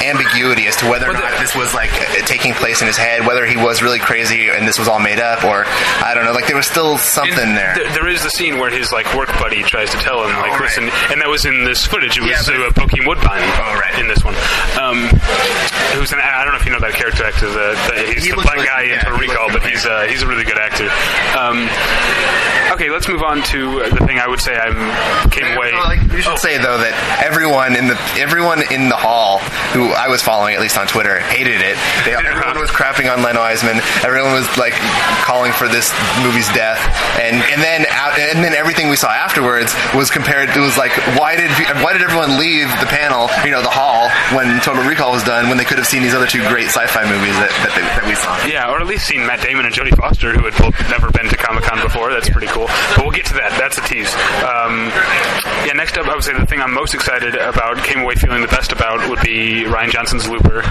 ambiguity 0.00 0.72
as 0.72 0.76
to 0.80 0.88
whether 0.88 1.04
or 1.04 1.12
not 1.12 1.36
this 1.36 1.52
was 1.52 1.76
like 1.76 1.92
taking 2.24 2.56
place 2.56 2.80
in 2.80 2.88
his 2.88 2.96
head, 2.96 3.28
whether 3.28 3.41
he 3.46 3.56
was 3.56 3.82
really 3.82 3.98
crazy 3.98 4.48
and 4.48 4.66
this 4.66 4.78
was 4.78 4.88
all 4.88 5.00
made 5.00 5.18
up, 5.20 5.44
or 5.44 5.64
I 5.66 6.12
don't 6.14 6.24
know. 6.24 6.32
Like 6.32 6.46
there 6.46 6.56
was 6.56 6.66
still 6.66 6.98
something 6.98 7.38
And 7.38 7.56
there. 7.56 7.74
th- 7.74 7.94
there 7.94 8.08
is 8.08 8.22
the 8.22 8.30
scene 8.30 8.58
where 8.58 8.70
his 8.70 8.92
like 8.92 9.12
work 9.14 9.28
buddy 9.38 9.62
tries 9.62 9.90
to 9.90 9.96
tell 9.98 10.22
him, 10.24 10.30
like, 10.36 10.52
Oh, 10.52 10.58
right. 10.58 10.60
listen, 10.62 10.84
and 11.10 11.20
that 11.20 11.28
was 11.28 11.44
in 11.44 11.64
this 11.64 11.86
footage. 11.86 12.18
It 12.18 12.22
was 12.22 12.30
Yeah, 12.48 12.54
uh, 12.54 12.70
Woodbine. 13.06 13.42
Oh, 13.42 13.78
right. 13.80 13.98
In 13.98 14.08
this 14.08 14.24
one, 14.24 14.34
um, 14.80 15.08
who's 15.94 16.12
an 16.12 16.20
I 16.20 16.44
don't 16.44 16.52
know 16.54 16.60
if 16.60 16.66
you 16.66 16.72
know 16.72 16.80
that 16.80 16.92
character 16.94 17.24
actor. 17.24 17.46
The, 17.48 17.74
the 17.90 18.12
he's 18.14 18.24
He 18.24 18.30
the 18.30 18.36
black 18.42 18.56
like- 18.58 18.68
guy 18.68 18.82
in 18.82 18.88
yeah, 18.90 19.04
he 19.04 19.10
looks 19.10 19.20
Recall, 19.28 19.50
but 19.52 19.62
he's 19.66 19.84
uh, 19.86 20.06
he's 20.08 20.22
a 20.22 20.26
really 20.26 20.44
good 20.44 20.58
actor. 20.58 20.88
Um, 21.38 21.68
okay, 22.72 22.90
let's 22.90 23.08
move 23.08 23.22
on 23.22 23.42
to 23.54 23.80
the 23.90 24.04
thing 24.06 24.18
I 24.18 24.26
would 24.28 24.40
say 24.40 24.56
I'm 24.56 24.74
came 25.30 25.56
away. 25.56 25.72
Well, 25.72 25.84
like, 25.84 26.02
you 26.12 26.22
should 26.22 26.38
say 26.38 26.58
though 26.58 26.78
that 26.78 26.94
everyone 27.24 27.76
in 27.76 27.86
the 27.88 27.96
everyone 28.18 28.62
in 28.72 28.88
the 28.88 28.96
hall 28.96 29.38
who 29.72 29.90
I 29.92 30.08
was 30.08 30.22
following 30.22 30.54
at 30.54 30.60
least 30.60 30.76
on 30.78 30.86
Twitter 30.86 31.18
hated 31.20 31.60
it. 31.60 31.76
They, 32.04 32.14
everyone 32.14 32.58
was 32.64 32.70
crapping 32.70 33.12
on 33.12 33.22
Len 33.32 33.40
Wiseman. 33.40 33.80
Everyone 34.04 34.32
was 34.32 34.48
like 34.58 34.74
calling 35.24 35.52
for 35.52 35.68
this 35.68 35.88
movie's 36.20 36.48
death, 36.52 36.78
and 37.16 37.36
and 37.36 37.60
then 37.62 37.86
out, 37.88 38.18
and 38.18 38.44
then 38.44 38.52
everything 38.52 38.90
we 38.90 38.96
saw 38.96 39.08
afterwards 39.08 39.74
was 39.94 40.10
compared. 40.10 40.50
It 40.50 40.60
was 40.60 40.76
like 40.76 40.92
why 41.16 41.36
did 41.36 41.50
why 41.80 41.92
did 41.92 42.02
everyone 42.02 42.38
leave 42.38 42.68
the 42.80 42.86
panel, 42.86 43.28
you 43.44 43.50
know, 43.50 43.62
the 43.62 43.72
hall 43.72 44.12
when 44.36 44.60
Total 44.60 44.84
Recall 44.84 45.12
was 45.12 45.24
done 45.24 45.48
when 45.48 45.56
they 45.56 45.64
could 45.64 45.78
have 45.78 45.86
seen 45.86 46.02
these 46.02 46.14
other 46.14 46.26
two 46.26 46.44
great 46.48 46.68
sci-fi 46.68 47.04
movies 47.08 47.36
that 47.40 47.52
that, 47.64 47.72
they, 47.72 47.82
that 47.82 48.04
we 48.04 48.14
saw. 48.14 48.32
Yeah, 48.44 48.70
or 48.70 48.80
at 48.80 48.86
least 48.86 49.06
seen 49.06 49.24
Matt 49.26 49.40
Damon 49.40 49.64
and 49.64 49.74
Jodie 49.74 49.96
Foster, 49.96 50.32
who 50.32 50.44
had 50.44 50.56
both 50.60 50.76
never 50.90 51.10
been 51.10 51.28
to 51.28 51.36
Comic 51.36 51.64
Con 51.64 51.80
before. 51.80 52.12
That's 52.12 52.28
pretty 52.28 52.48
cool. 52.48 52.66
But 52.96 53.08
we'll 53.08 53.16
get 53.16 53.26
to 53.26 53.34
that. 53.40 53.56
That's 53.56 53.78
a 53.78 53.84
tease. 53.88 54.12
Um, 54.44 54.92
yeah, 55.66 55.72
next 55.74 55.96
up, 55.98 56.06
I 56.06 56.14
would 56.14 56.24
say 56.24 56.32
the 56.32 56.46
thing 56.46 56.60
I'm 56.60 56.72
most 56.72 56.94
excited 56.94 57.34
about, 57.34 57.78
came 57.78 58.02
away 58.02 58.14
feeling 58.14 58.42
the 58.42 58.48
best 58.48 58.72
about, 58.72 59.08
would 59.08 59.20
be 59.20 59.64
Rian 59.64 59.90
Johnson's 59.90 60.28
Looper, 60.28 60.62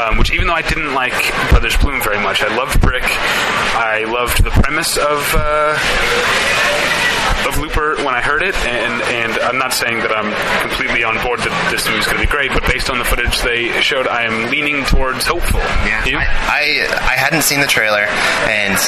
um, 0.00 0.18
which 0.18 0.32
even 0.32 0.46
though 0.46 0.54
I 0.54 0.62
didn't 0.62 0.94
like 0.94 1.14
Brothers 1.50 1.76
Bloom 1.78 2.00
very 2.02 2.20
much, 2.22 2.42
I 2.42 2.54
loved 2.56 2.80
Brick. 2.80 3.04
I 3.04 4.04
loved 4.08 4.44
the 4.44 4.50
premise 4.50 4.96
of. 4.96 5.34
Uh, 5.36 7.02
of 7.44 7.58
Looper 7.58 7.96
when 8.02 8.14
I 8.14 8.20
heard 8.20 8.42
it, 8.42 8.54
and 8.66 9.02
and 9.12 9.32
I'm 9.44 9.58
not 9.58 9.72
saying 9.72 10.00
that 10.00 10.12
I'm 10.12 10.32
completely 10.62 11.04
on 11.04 11.20
board 11.22 11.40
that 11.40 11.52
this 11.70 11.86
movie's 11.88 12.06
going 12.06 12.16
to 12.16 12.24
be 12.24 12.30
great, 12.30 12.52
but 12.52 12.64
based 12.64 12.88
on 12.88 12.98
the 12.98 13.04
footage 13.04 13.40
they 13.42 13.68
showed, 13.82 14.08
I 14.08 14.24
am 14.24 14.50
leaning 14.50 14.84
towards 14.84 15.26
hopeful. 15.26 15.60
You? 16.06 16.18
I, 16.18 16.24
I 16.24 16.62
I 17.12 17.14
hadn't 17.18 17.42
seen 17.42 17.60
the 17.60 17.66
trailer, 17.70 18.06
and 18.48 18.78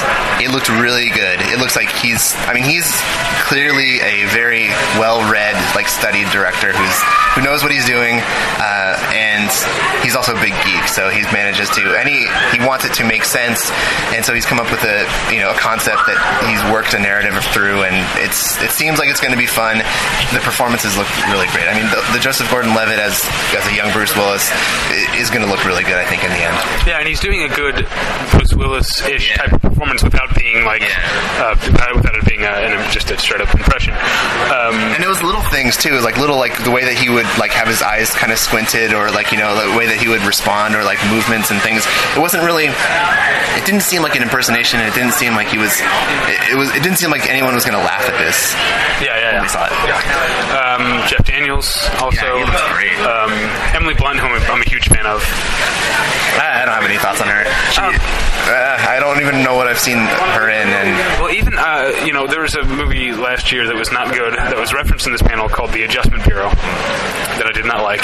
it 0.41 0.51
looked 0.51 0.69
really 0.69 1.09
good. 1.09 1.41
It 1.51 1.59
looks 1.59 1.75
like 1.75 1.89
he's. 1.99 2.33
I 2.47 2.53
mean, 2.53 2.63
he's 2.65 2.87
clearly 3.45 3.99
a 3.99 4.25
very 4.31 4.69
well-read, 4.97 5.55
like 5.75 5.87
studied 5.87 6.29
director 6.31 6.71
who's 6.71 6.97
who 7.35 7.41
knows 7.41 7.63
what 7.63 7.71
he's 7.71 7.85
doing, 7.85 8.19
uh, 8.57 8.95
and 9.13 9.49
he's 10.03 10.15
also 10.15 10.33
a 10.35 10.41
big 10.41 10.55
geek. 10.63 10.87
So 10.87 11.09
he 11.09 11.21
manages 11.33 11.69
to, 11.75 11.83
and 11.97 12.07
he 12.07 12.25
he 12.55 12.59
wants 12.65 12.85
it 12.85 12.93
to 12.99 13.03
make 13.03 13.23
sense, 13.23 13.71
and 14.15 14.23
so 14.23 14.33
he's 14.33 14.45
come 14.45 14.59
up 14.59 14.69
with 14.71 14.83
a 14.83 15.03
you 15.33 15.39
know 15.39 15.51
a 15.51 15.57
concept 15.59 16.05
that 16.07 16.19
he's 16.47 16.61
worked 16.71 16.93
a 16.93 16.99
narrative 16.99 17.35
through, 17.51 17.83
and 17.83 17.97
it's 18.23 18.38
it 18.63 18.71
seems 18.71 18.99
like 18.99 19.09
it's 19.09 19.21
going 19.21 19.33
to 19.33 19.39
be 19.39 19.47
fun. 19.49 19.77
The 20.33 20.41
performances 20.43 20.95
look 20.97 21.07
really 21.31 21.47
great. 21.51 21.67
I 21.67 21.73
mean, 21.75 21.87
the, 21.91 22.01
the 22.13 22.19
Joseph 22.19 22.49
Gordon-Levitt 22.51 22.99
as 22.99 23.21
as 23.55 23.65
a 23.67 23.73
young 23.75 23.91
Bruce 23.91 24.15
Willis 24.15 24.47
is 25.19 25.29
going 25.29 25.43
to 25.45 25.49
look 25.49 25.63
really 25.65 25.83
good. 25.83 25.97
I 25.99 26.05
think 26.05 26.23
in 26.23 26.31
the 26.31 26.43
end. 26.43 26.57
Yeah, 26.87 26.99
and 26.99 27.07
he's 27.07 27.19
doing 27.19 27.43
a 27.43 27.51
good 27.53 27.87
Bruce 28.31 28.53
Willis-ish 28.53 29.35
type 29.37 29.53
of 29.53 29.61
performance 29.61 30.03
without 30.03 30.33
being 30.35 30.63
like, 30.65 30.83
uh, 31.39 31.55
without 31.95 32.15
it 32.15 32.25
being 32.25 32.41
just 32.91 33.11
a 33.11 33.17
straight 33.17 33.41
up 33.41 33.53
impression. 33.53 33.93
Um, 33.93 34.75
And 34.95 35.03
it 35.03 35.07
was 35.07 35.21
little 35.21 35.41
things 35.53 35.77
too, 35.77 35.99
like 36.01 36.17
little 36.17 36.37
like 36.37 36.55
the 36.63 36.71
way 36.71 36.83
that 36.85 36.97
he 36.97 37.09
would 37.09 37.27
like 37.37 37.51
have 37.51 37.67
his 37.67 37.81
eyes 37.81 38.11
kind 38.15 38.31
of 38.31 38.37
squinted, 38.39 38.93
or 38.93 39.11
like 39.11 39.31
you 39.31 39.37
know 39.37 39.53
the 39.55 39.77
way 39.77 39.85
that 39.87 39.97
he 39.97 40.07
would 40.07 40.21
respond, 40.23 40.75
or 40.75 40.83
like 40.83 40.99
movements 41.09 41.51
and 41.51 41.61
things. 41.61 41.85
It 42.15 42.19
wasn't 42.19 42.43
really. 42.43 42.67
It 43.59 43.65
didn't 43.65 43.83
seem 43.83 44.01
like 44.01 44.15
an 44.15 44.23
impersonation. 44.23 44.79
It 44.79 44.93
didn't 44.93 45.13
seem 45.13 45.33
like 45.35 45.47
he 45.47 45.57
was. 45.57 45.73
It, 46.29 46.53
it 46.53 46.57
was. 46.57 46.69
It 46.75 46.81
didn't 46.83 46.97
seem 46.97 47.11
like 47.11 47.29
anyone 47.29 47.53
was 47.55 47.65
going 47.65 47.77
to 47.77 47.83
laugh 47.83 48.07
at 48.07 48.17
this. 48.17 48.28
Yeah, 49.01 49.15
yeah, 49.17 49.31
yeah. 49.37 49.41
We 49.41 49.47
saw. 49.49 49.65
Um, 50.53 51.07
Jeff 51.07 51.25
Daniels 51.25 51.69
also. 52.01 52.21
Yeah, 52.21 52.37
he 52.37 52.43
looks 52.45 52.67
great. 52.73 52.97
Um, 53.05 53.31
Emily 53.75 53.93
Blunt, 53.95 54.19
whom 54.19 54.31
I'm 54.31 54.61
a 54.61 54.69
huge 54.69 54.87
fan 54.87 55.05
of. 55.05 55.21
I, 56.39 56.61
I 56.61 56.65
don't 56.65 56.75
have 56.75 56.83
any 56.85 56.97
thoughts 56.97 57.21
on 57.21 57.27
her. 57.27 57.43
She, 57.71 57.81
Um, 57.81 57.95
uh, 58.49 58.77
I 58.89 58.97
don't 58.99 59.21
even 59.21 59.43
know 59.43 59.55
what 59.55 59.67
I've 59.67 59.79
seen 59.79 59.97
her 59.97 60.49
in, 60.49 60.67
and 60.69 61.21
Well, 61.21 61.31
even 61.31 61.53
uh, 61.57 61.91
you 62.05 62.13
know, 62.13 62.25
there 62.27 62.41
was 62.41 62.55
a 62.55 62.63
movie 62.63 63.11
last 63.11 63.51
year 63.51 63.67
that 63.67 63.75
was 63.75 63.91
not 63.91 64.13
good 64.13 64.33
that 64.33 64.57
was 64.57 64.73
referenced 64.73 65.05
in 65.05 65.11
this 65.11 65.21
panel 65.21 65.49
called 65.49 65.71
The 65.71 65.83
Adjustment 65.83 66.23
Bureau 66.23 66.49
that 67.37 67.45
I 67.45 67.51
did 67.53 67.65
not 67.65 67.83
like 67.83 68.01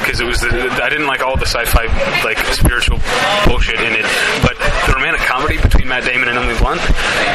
because 0.00 0.20
it 0.20 0.26
was 0.26 0.40
the, 0.40 0.50
I 0.82 0.88
didn't 0.88 1.06
like 1.06 1.20
all 1.22 1.36
the 1.36 1.46
sci-fi 1.46 1.84
like 2.24 2.38
spiritual 2.54 3.00
bullshit 3.46 3.80
in 3.80 3.92
it. 3.98 4.06
But 4.42 4.56
romantic 4.92 5.22
comedy 5.22 5.60
between 5.60 5.88
Matt 5.88 6.04
Damon 6.04 6.28
and 6.28 6.38
Emily 6.38 6.56
Blunt 6.58 6.80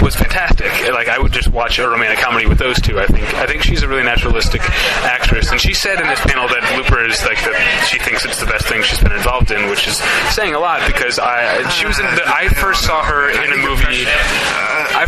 was 0.02 0.16
fantastic. 0.16 0.72
Like 0.92 1.08
I 1.10 1.20
would 1.20 1.32
just 1.32 1.50
watch 1.50 1.80
a 1.80 1.88
romantic 1.88 2.20
comedy 2.20 2.46
with 2.46 2.58
those 2.58 2.80
two. 2.82 3.00
I 3.00 3.06
think 3.06 3.26
I 3.36 3.46
think 3.46 3.64
she's 3.64 3.84
a 3.84 3.88
really 3.88 4.04
naturalistic 4.04 4.62
actress, 5.04 5.52
and 5.52 5.60
she 5.60 5.74
said 5.74 6.00
in 6.00 6.08
this 6.08 6.20
panel 6.22 6.48
that 6.48 6.64
Looper 6.78 7.04
is 7.06 7.24
like 7.26 7.42
the 7.44 7.54
she 7.88 8.00
thinks 8.00 8.26
it's 8.26 8.40
the 8.40 8.46
best 8.46 8.68
thing 8.68 8.82
she's 8.84 9.00
been 9.00 9.12
involved 9.12 9.52
in, 9.52 9.70
which 9.70 9.88
is 9.88 9.98
saying 10.34 10.54
a 10.54 10.60
lot 10.60 10.86
because 10.88 11.20
I 11.20 11.68
she 11.70 11.86
was 11.86 12.00
in 12.00 12.06
the, 12.06 12.24
I 12.26 12.48
first 12.50 12.84
saw 12.84 13.04
her 13.04 13.30
in 13.30 13.54
a 13.54 13.58
movie. 13.58 14.06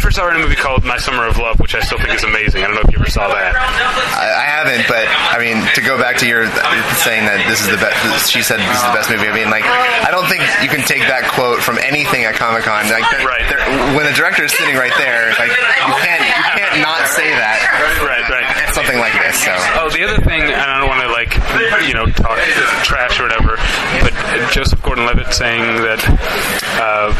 I 0.09 0.25
first 0.25 0.33
in 0.33 0.41
a 0.41 0.43
movie 0.43 0.57
called 0.57 0.81
My 0.81 0.97
Summer 0.97 1.29
of 1.29 1.37
Love, 1.37 1.61
which 1.61 1.77
I 1.77 1.85
still 1.85 2.01
think 2.01 2.17
is 2.17 2.25
amazing. 2.25 2.65
I 2.65 2.65
don't 2.65 2.73
know 2.73 2.81
if 2.81 2.89
you 2.89 2.97
ever 2.97 3.13
saw 3.13 3.29
that. 3.29 3.53
I, 3.53 4.25
I 4.25 4.45
haven't, 4.57 4.89
but 4.89 5.05
I 5.05 5.37
mean, 5.37 5.61
to 5.77 5.85
go 5.85 6.01
back 6.01 6.17
to 6.23 6.25
your 6.25 6.49
saying 6.97 7.29
that 7.29 7.45
this 7.45 7.61
is 7.61 7.69
the 7.69 7.77
best, 7.77 8.33
she 8.33 8.41
said 8.41 8.57
this 8.57 8.73
is 8.73 8.85
the 8.89 8.95
best 8.97 9.13
movie. 9.13 9.29
I 9.29 9.35
mean, 9.37 9.53
like, 9.53 9.61
I 9.69 10.09
don't 10.09 10.25
think 10.25 10.41
you 10.65 10.69
can 10.71 10.81
take 10.81 11.05
that 11.05 11.29
quote 11.29 11.61
from 11.61 11.77
anything 11.77 12.25
at 12.25 12.33
Comic 12.41 12.65
Con. 12.65 12.89
Like, 12.89 13.05
Right. 13.21 13.45
when 13.93 14.09
the 14.09 14.15
director 14.17 14.49
is 14.49 14.53
sitting 14.57 14.73
right 14.81 14.93
there, 14.97 15.29
like, 15.37 15.53
you 15.53 15.93
can't, 16.01 16.25
you 16.25 16.43
can't 16.57 16.75
not 16.81 17.05
say 17.13 17.29
that. 17.29 17.61
Right, 18.01 18.25
right. 18.33 18.49
Something 18.73 18.97
like 18.97 19.13
this. 19.13 19.37
So. 19.45 19.53
Oh, 19.77 19.93
the 19.93 20.09
other 20.09 20.17
thing, 20.25 20.41
and 20.41 20.57
I 20.73 20.81
don't 20.81 20.89
want 20.89 21.05
to 21.05 21.11
like, 21.13 21.37
you 21.85 21.93
know, 21.93 22.09
talk 22.09 22.41
trash 22.81 23.21
or 23.21 23.29
whatever, 23.29 23.61
but 24.01 24.13
Joseph 24.49 24.81
Gordon-Levitt 24.81 25.33
saying 25.37 25.85
that 25.85 26.01
uh, 26.79 27.11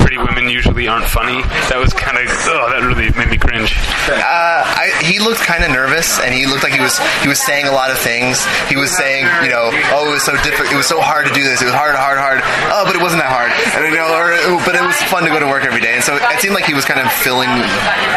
pretty 0.00 0.16
women 0.18 0.48
usually 0.48 0.86
aren't 0.88 1.06
funny. 1.10 1.42
That 1.68 1.76
was 1.82 1.92
kind 1.92 2.16
of, 2.16 2.30
oh, 2.48 2.70
that 2.70 2.80
really 2.86 3.10
made 3.18 3.28
me 3.28 3.38
cringe. 3.38 3.74
Uh, 4.08 4.62
I, 4.64 4.94
he 5.04 5.18
looked 5.18 5.42
kind 5.42 5.62
of 5.66 5.70
nervous, 5.74 6.18
and 6.22 6.30
he 6.32 6.46
looked 6.46 6.62
like 6.62 6.72
he 6.72 6.80
was 6.82 6.96
he 7.22 7.28
was 7.28 7.38
saying 7.42 7.66
a 7.66 7.74
lot 7.74 7.90
of 7.90 7.98
things. 7.98 8.40
He 8.70 8.76
was 8.78 8.90
saying, 8.94 9.26
you 9.44 9.50
know, 9.50 9.70
oh, 9.94 10.06
it 10.08 10.14
was 10.14 10.24
so 10.24 10.32
difficult. 10.46 10.70
It 10.72 10.78
was 10.78 10.86
so 10.88 11.00
hard 11.02 11.26
to 11.26 11.32
do 11.34 11.42
this. 11.42 11.60
It 11.62 11.66
was 11.68 11.74
hard, 11.76 11.94
hard, 11.98 12.18
hard. 12.22 12.40
Oh, 12.72 12.86
but 12.86 12.94
it 12.94 13.02
wasn't 13.02 13.22
that 13.22 13.30
hard. 13.34 13.50
And 13.76 13.82
you 13.90 13.98
know, 13.98 14.08
or, 14.14 14.30
but 14.64 14.74
it 14.78 14.82
was 14.84 14.96
fun 15.10 15.26
to 15.26 15.30
go 15.34 15.38
to 15.42 15.46
work 15.50 15.66
every 15.66 15.82
day. 15.82 15.98
And 15.98 16.04
so 16.04 16.14
it 16.16 16.38
seemed 16.40 16.54
like 16.54 16.64
he 16.70 16.74
was 16.74 16.86
kind 16.86 16.98
of 17.02 17.10
filling 17.20 17.50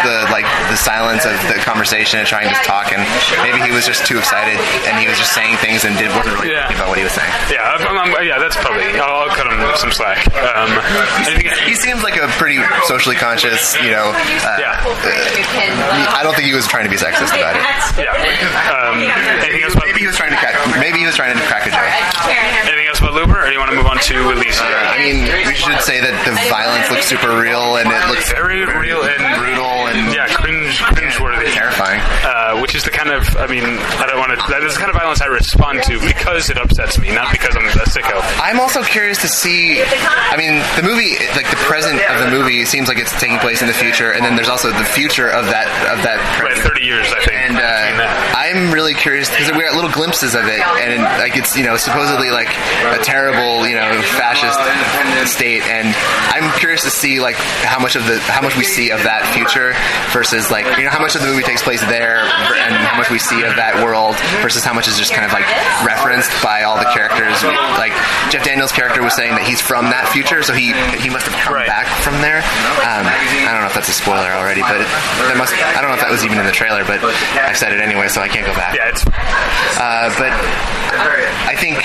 the 0.05 0.29
like 0.29 0.45
the 0.69 0.77
silence 0.77 1.25
of 1.25 1.33
the 1.49 1.57
conversation 1.65 2.21
and 2.21 2.27
trying 2.29 2.49
to 2.49 2.59
talk. 2.61 2.93
And 2.93 3.01
maybe 3.41 3.59
he 3.65 3.71
was 3.73 3.85
just 3.89 4.05
too 4.05 4.17
excited, 4.21 4.57
and 4.85 4.97
he 5.01 5.09
was 5.09 5.17
just 5.17 5.33
saying 5.33 5.57
things 5.57 5.83
and 5.85 5.97
did 5.97 6.09
wasn't 6.13 6.37
really 6.37 6.53
Yeah. 6.53 6.67
thinking 6.69 6.77
about 6.85 6.89
what 6.93 6.97
he 7.01 7.05
was 7.05 7.13
saying. 7.17 7.31
Yeah, 7.49 7.65
I'm, 7.65 7.81
I'm, 7.97 8.09
yeah, 8.25 8.37
that's 8.39 8.55
probably. 8.57 8.85
I'll, 8.99 9.25
I'll 9.29 9.33
cut 9.35 9.47
him 9.49 9.57
some 9.79 9.91
slack. 9.91 10.19
Um, 10.35 10.69
anything, 10.69 10.82
He 11.63 11.75
seems 11.75 12.03
like 12.03 12.17
a 12.17 12.27
pretty 12.37 12.59
socially 12.85 13.15
conscious, 13.15 13.73
you 13.81 13.89
know. 13.91 14.11
Uh, 14.13 14.57
yeah, 14.59 14.83
I 14.83 16.21
don't 16.23 16.35
think 16.35 16.47
he 16.47 16.53
was 16.53 16.67
trying 16.67 16.83
to 16.83 16.91
be 16.91 16.97
sexist 16.97 17.31
about 17.33 17.55
it. 17.55 17.63
yeah. 17.97 18.11
Um, 18.69 18.99
anything 19.41 19.63
else 19.63 19.73
about 19.73 19.87
Maybe 19.87 19.99
he 20.01 20.07
was 20.07 20.15
trying 20.17 20.31
to 20.31 20.37
crack. 20.37 20.55
Maybe 20.79 20.99
he 20.99 21.05
was 21.05 21.15
trying 21.15 21.35
to 21.37 21.41
crack 21.47 21.65
a 21.65 21.71
joke. 21.71 21.79
anything 22.67 22.87
else 22.89 22.99
about 22.99 23.13
Looper, 23.13 23.39
or 23.39 23.47
do 23.47 23.53
you 23.53 23.59
want 23.59 23.71
to 23.71 23.77
move 23.77 23.85
on 23.87 23.97
to 23.97 24.15
Elysia? 24.35 24.65
I 24.67 24.97
mean, 24.99 25.23
we 25.47 25.55
should 25.55 25.79
say 25.81 26.01
that 26.03 26.13
the 26.27 26.33
violence 26.51 26.89
looks 26.91 27.07
super 27.07 27.31
real 27.39 27.77
and 27.79 27.87
it 27.89 28.03
looks 28.11 28.27
Very 28.33 28.65
real 28.65 29.01
and 29.05 29.21
brutal 29.39 29.87
and 29.87 30.11
yeah, 30.13 30.27
cringe, 30.33 30.81
cringe-worthy. 30.81 31.51
terrifying. 31.55 32.01
Uh, 32.33 32.57
which 32.65 32.73
is 32.73 32.83
the 32.83 32.89
kind 32.89 33.13
of, 33.13 33.21
I 33.37 33.45
mean, 33.45 33.61
I 34.01 34.09
don't 34.09 34.17
want 34.17 34.33
to. 34.33 34.41
That 34.49 34.63
is 34.65 34.73
the 34.73 34.79
kind 34.81 34.89
of 34.89 34.97
violence 34.97 35.21
I 35.21 35.29
respond 35.29 35.83
to 35.85 36.01
because 36.01 36.49
it 36.49 36.57
upsets 36.57 36.97
me, 36.97 37.13
not 37.13 37.29
because 37.29 37.53
I'm 37.55 37.61
a 37.69 37.85
sicko. 37.85 38.17
I'm 38.41 38.57
also 38.59 38.81
curious 38.81 39.21
to 39.21 39.27
see. 39.29 39.77
I 39.85 40.33
mean, 40.33 40.57
the 40.73 40.81
movie, 40.81 41.13
like 41.37 41.45
the 41.53 41.61
present 41.69 42.01
of 42.09 42.25
the 42.25 42.31
movie, 42.33 42.65
seems 42.65 42.89
like 42.89 42.97
it's 42.97 43.13
taking 43.21 43.37
place 43.37 43.61
in 43.61 43.67
the 43.69 43.77
future, 43.77 44.11
and 44.17 44.25
then 44.25 44.33
there's 44.35 44.49
also 44.49 44.73
the 44.73 44.87
future 44.97 45.29
of 45.29 45.45
that 45.53 45.69
of 45.93 46.01
that 46.01 46.17
Right, 46.41 46.57
present. 46.57 46.73
30 46.73 46.81
years, 46.81 47.05
I 47.13 47.21
think. 47.21 47.37
And 47.37 47.57
uh. 47.61 48.33
I'm 48.33 48.73
really 48.73 48.93
curious 48.97 49.29
because 49.29 49.51
we 49.53 49.61
got 49.61 49.75
little 49.75 49.91
glimpses 49.93 50.33
of 50.33 50.45
it, 50.49 50.59
and 50.81 51.03
like 51.21 51.37
it's 51.37 51.55
you 51.55 51.63
know 51.63 51.77
supposedly 51.77 52.31
like 52.33 52.49
a 52.97 52.97
terrible 53.05 53.67
you 53.69 53.75
know 53.77 53.93
fascist 54.17 54.57
state, 55.29 55.61
and 55.69 55.93
I'm 56.33 56.49
curious 56.57 56.81
to 56.83 56.89
see 56.89 57.19
like 57.21 57.35
how 57.61 57.79
much 57.79 57.95
of 57.95 58.05
the 58.05 58.17
how 58.25 58.41
much 58.41 58.57
we 58.57 58.63
see 58.63 58.89
of 58.89 59.03
that 59.03 59.21
future 59.37 59.73
versus 60.11 60.49
like 60.49 60.65
you 60.77 60.83
know 60.83 60.89
how 60.89 60.99
much 60.99 61.15
of 61.15 61.21
the 61.21 61.27
movie 61.27 61.43
takes 61.43 61.61
place 61.61 61.81
there 61.85 62.22
and 62.23 62.75
how 62.75 62.95
much 62.97 63.09
we 63.11 63.19
see 63.19 63.43
of 63.43 63.55
that 63.57 63.75
world 63.83 64.15
versus 64.41 64.63
how 64.63 64.73
much 64.73 64.87
is 64.87 64.97
just 64.97 65.11
kind 65.13 65.25
of 65.25 65.31
like 65.33 65.45
referenced 65.83 66.31
by 66.43 66.63
all 66.63 66.77
the 66.77 66.87
characters. 66.95 67.41
Like 67.77 67.93
Jeff 68.31 68.43
Daniels' 68.45 68.71
character 68.71 69.01
was 69.03 69.13
saying 69.15 69.35
that 69.35 69.43
he's 69.45 69.61
from 69.61 69.89
that 69.91 70.07
future, 70.09 70.41
so 70.43 70.53
he 70.53 70.71
he 70.99 71.09
must 71.09 71.25
have 71.27 71.35
come 71.43 71.53
Right. 71.53 71.67
back 71.67 71.87
from 72.01 72.17
there. 72.21 72.39
Um, 72.85 73.03
I 73.07 73.51
don't 73.51 73.61
know 73.61 73.72
if 73.73 73.81
that's 73.81 73.89
a 73.89 73.97
spoiler 73.97 74.29
already, 74.37 74.61
but 74.61 74.85
must. 75.33 75.49
I 75.57 75.81
don't 75.81 75.89
know 75.89 75.97
if 75.97 76.05
that 76.05 76.13
was 76.13 76.21
even 76.23 76.37
in 76.37 76.45
the 76.45 76.53
trailer, 76.53 76.85
but 76.85 77.01
I 77.01 77.57
said 77.57 77.73
it 77.73 77.81
anyway, 77.81 78.05
so 78.07 78.21
I 78.21 78.29
can't 78.29 78.45
go 78.45 78.53
back. 78.53 78.77
yeah, 78.77 78.93
it's 78.93 79.01
Uh, 79.81 80.13
but 80.21 80.29
I 81.49 81.57
think 81.57 81.81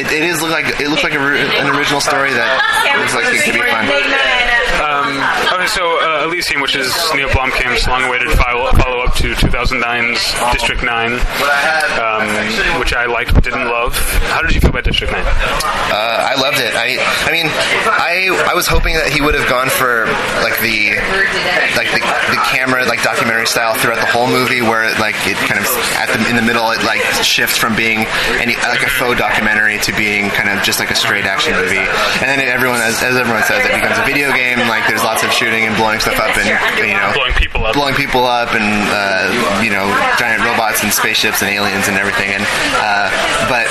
it, 0.00 0.08
it 0.08 0.24
is 0.24 0.40
look 0.40 0.52
like 0.56 0.80
it 0.80 0.88
looks 0.88 1.04
like 1.04 1.12
a, 1.12 1.20
an 1.20 1.68
original 1.76 2.00
story 2.00 2.32
that 2.32 2.48
looks 2.96 3.12
like 3.12 3.28
it 3.28 3.44
could 3.44 3.60
be 3.60 3.64
fun. 3.68 3.84
Um, 4.80 5.08
okay, 5.56 5.66
so 5.68 5.84
uh, 6.00 6.24
Elysium, 6.24 6.60
which 6.60 6.76
is 6.76 6.88
Neil 7.14 7.28
Blomkamp's 7.28 7.86
long-awaited 7.88 8.32
follow- 8.38 8.70
follow-up 8.72 9.14
to 9.16 9.32
2009's 9.34 10.20
District 10.52 10.82
9, 10.82 11.12
um, 11.12 12.78
which 12.80 12.92
I 12.94 13.06
liked 13.06 13.34
but 13.34 13.42
didn't 13.44 13.66
love. 13.66 13.96
How 14.32 14.42
did 14.42 14.54
you 14.54 14.60
feel 14.60 14.70
about 14.70 14.84
District 14.84 15.12
9? 15.12 15.22
Uh, 15.24 16.28
I 16.32 16.34
loved 16.40 16.58
it. 16.58 16.74
I 16.74 16.96
I 17.26 17.32
mean, 17.32 17.46
I 17.48 18.28
I 18.50 18.54
was 18.54 18.66
hoping 18.66 18.94
that 18.94 19.08
he 19.12 19.20
would 19.20 19.34
have 19.34 19.48
gone 19.48 19.68
for 19.70 20.05
like 20.42 20.58
the 20.60 20.96
like 21.76 21.90
the, 21.92 22.00
the 22.32 22.40
camera 22.50 22.84
like 22.86 23.02
documentary 23.02 23.46
style 23.46 23.74
throughout 23.74 24.00
the 24.00 24.06
whole 24.10 24.26
movie, 24.26 24.62
where 24.62 24.84
it, 24.84 24.98
like 24.98 25.16
it 25.26 25.36
kind 25.48 25.58
of 25.60 25.66
at 25.98 26.08
the 26.12 26.18
in 26.28 26.36
the 26.36 26.42
middle 26.44 26.70
it 26.70 26.82
like 26.84 27.02
shifts 27.22 27.56
from 27.56 27.74
being 27.76 28.06
any 28.40 28.56
like 28.68 28.82
a 28.82 28.90
faux 28.90 29.18
documentary 29.18 29.78
to 29.80 29.92
being 29.96 30.30
kind 30.30 30.48
of 30.48 30.62
just 30.62 30.78
like 30.78 30.90
a 30.90 30.96
straight 30.98 31.24
action 31.24 31.54
movie, 31.54 31.82
and 32.22 32.26
then 32.28 32.40
everyone 32.40 32.80
as, 32.80 33.02
as 33.02 33.16
everyone 33.16 33.42
says 33.44 33.64
it 33.66 33.74
becomes 33.74 33.98
a 33.98 34.04
video 34.04 34.32
game. 34.32 34.58
Like 34.68 34.86
there's 34.88 35.02
lots 35.04 35.22
of 35.22 35.32
shooting 35.32 35.64
and 35.66 35.76
blowing 35.76 36.00
stuff 36.00 36.18
up 36.18 36.36
and 36.38 36.46
you 36.80 36.94
know 36.94 37.12
Blowing 37.14 37.34
people 37.34 37.64
up. 37.66 37.74
blowing 37.74 37.94
people 37.94 38.24
up 38.24 38.54
and 38.54 38.66
uh, 38.90 39.60
you 39.62 39.70
know 39.70 39.86
giant 40.18 40.42
robots 40.44 40.82
and 40.82 40.92
spaceships 40.92 41.42
and 41.42 41.50
aliens 41.50 41.88
and 41.88 41.96
everything 41.96 42.30
and 42.30 42.44
uh, 42.80 43.08
but 43.48 43.66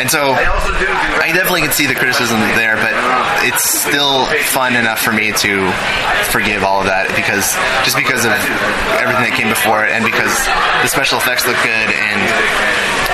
and 0.00 0.10
so 0.10 0.32
I 0.32 1.30
definitely 1.34 1.62
can 1.62 1.72
see 1.72 1.86
the 1.86 1.94
criticism 1.94 2.40
there 2.56 2.76
but 2.76 2.92
it's 3.44 3.62
still 3.80 4.26
fun 4.52 4.74
enough 4.76 5.00
for 5.00 5.12
me 5.12 5.31
to 5.40 5.70
forgive 6.30 6.62
all 6.64 6.80
of 6.80 6.86
that 6.86 7.08
because 7.16 7.54
just 7.84 7.96
because 7.96 8.24
of 8.24 8.32
everything 9.00 9.24
that 9.24 9.34
came 9.36 9.48
before 9.48 9.84
it 9.84 9.92
and 9.92 10.04
because 10.04 10.32
the 10.82 10.88
special 10.88 11.18
effects 11.18 11.46
look 11.46 11.58
good 11.64 11.88
and 11.92 12.20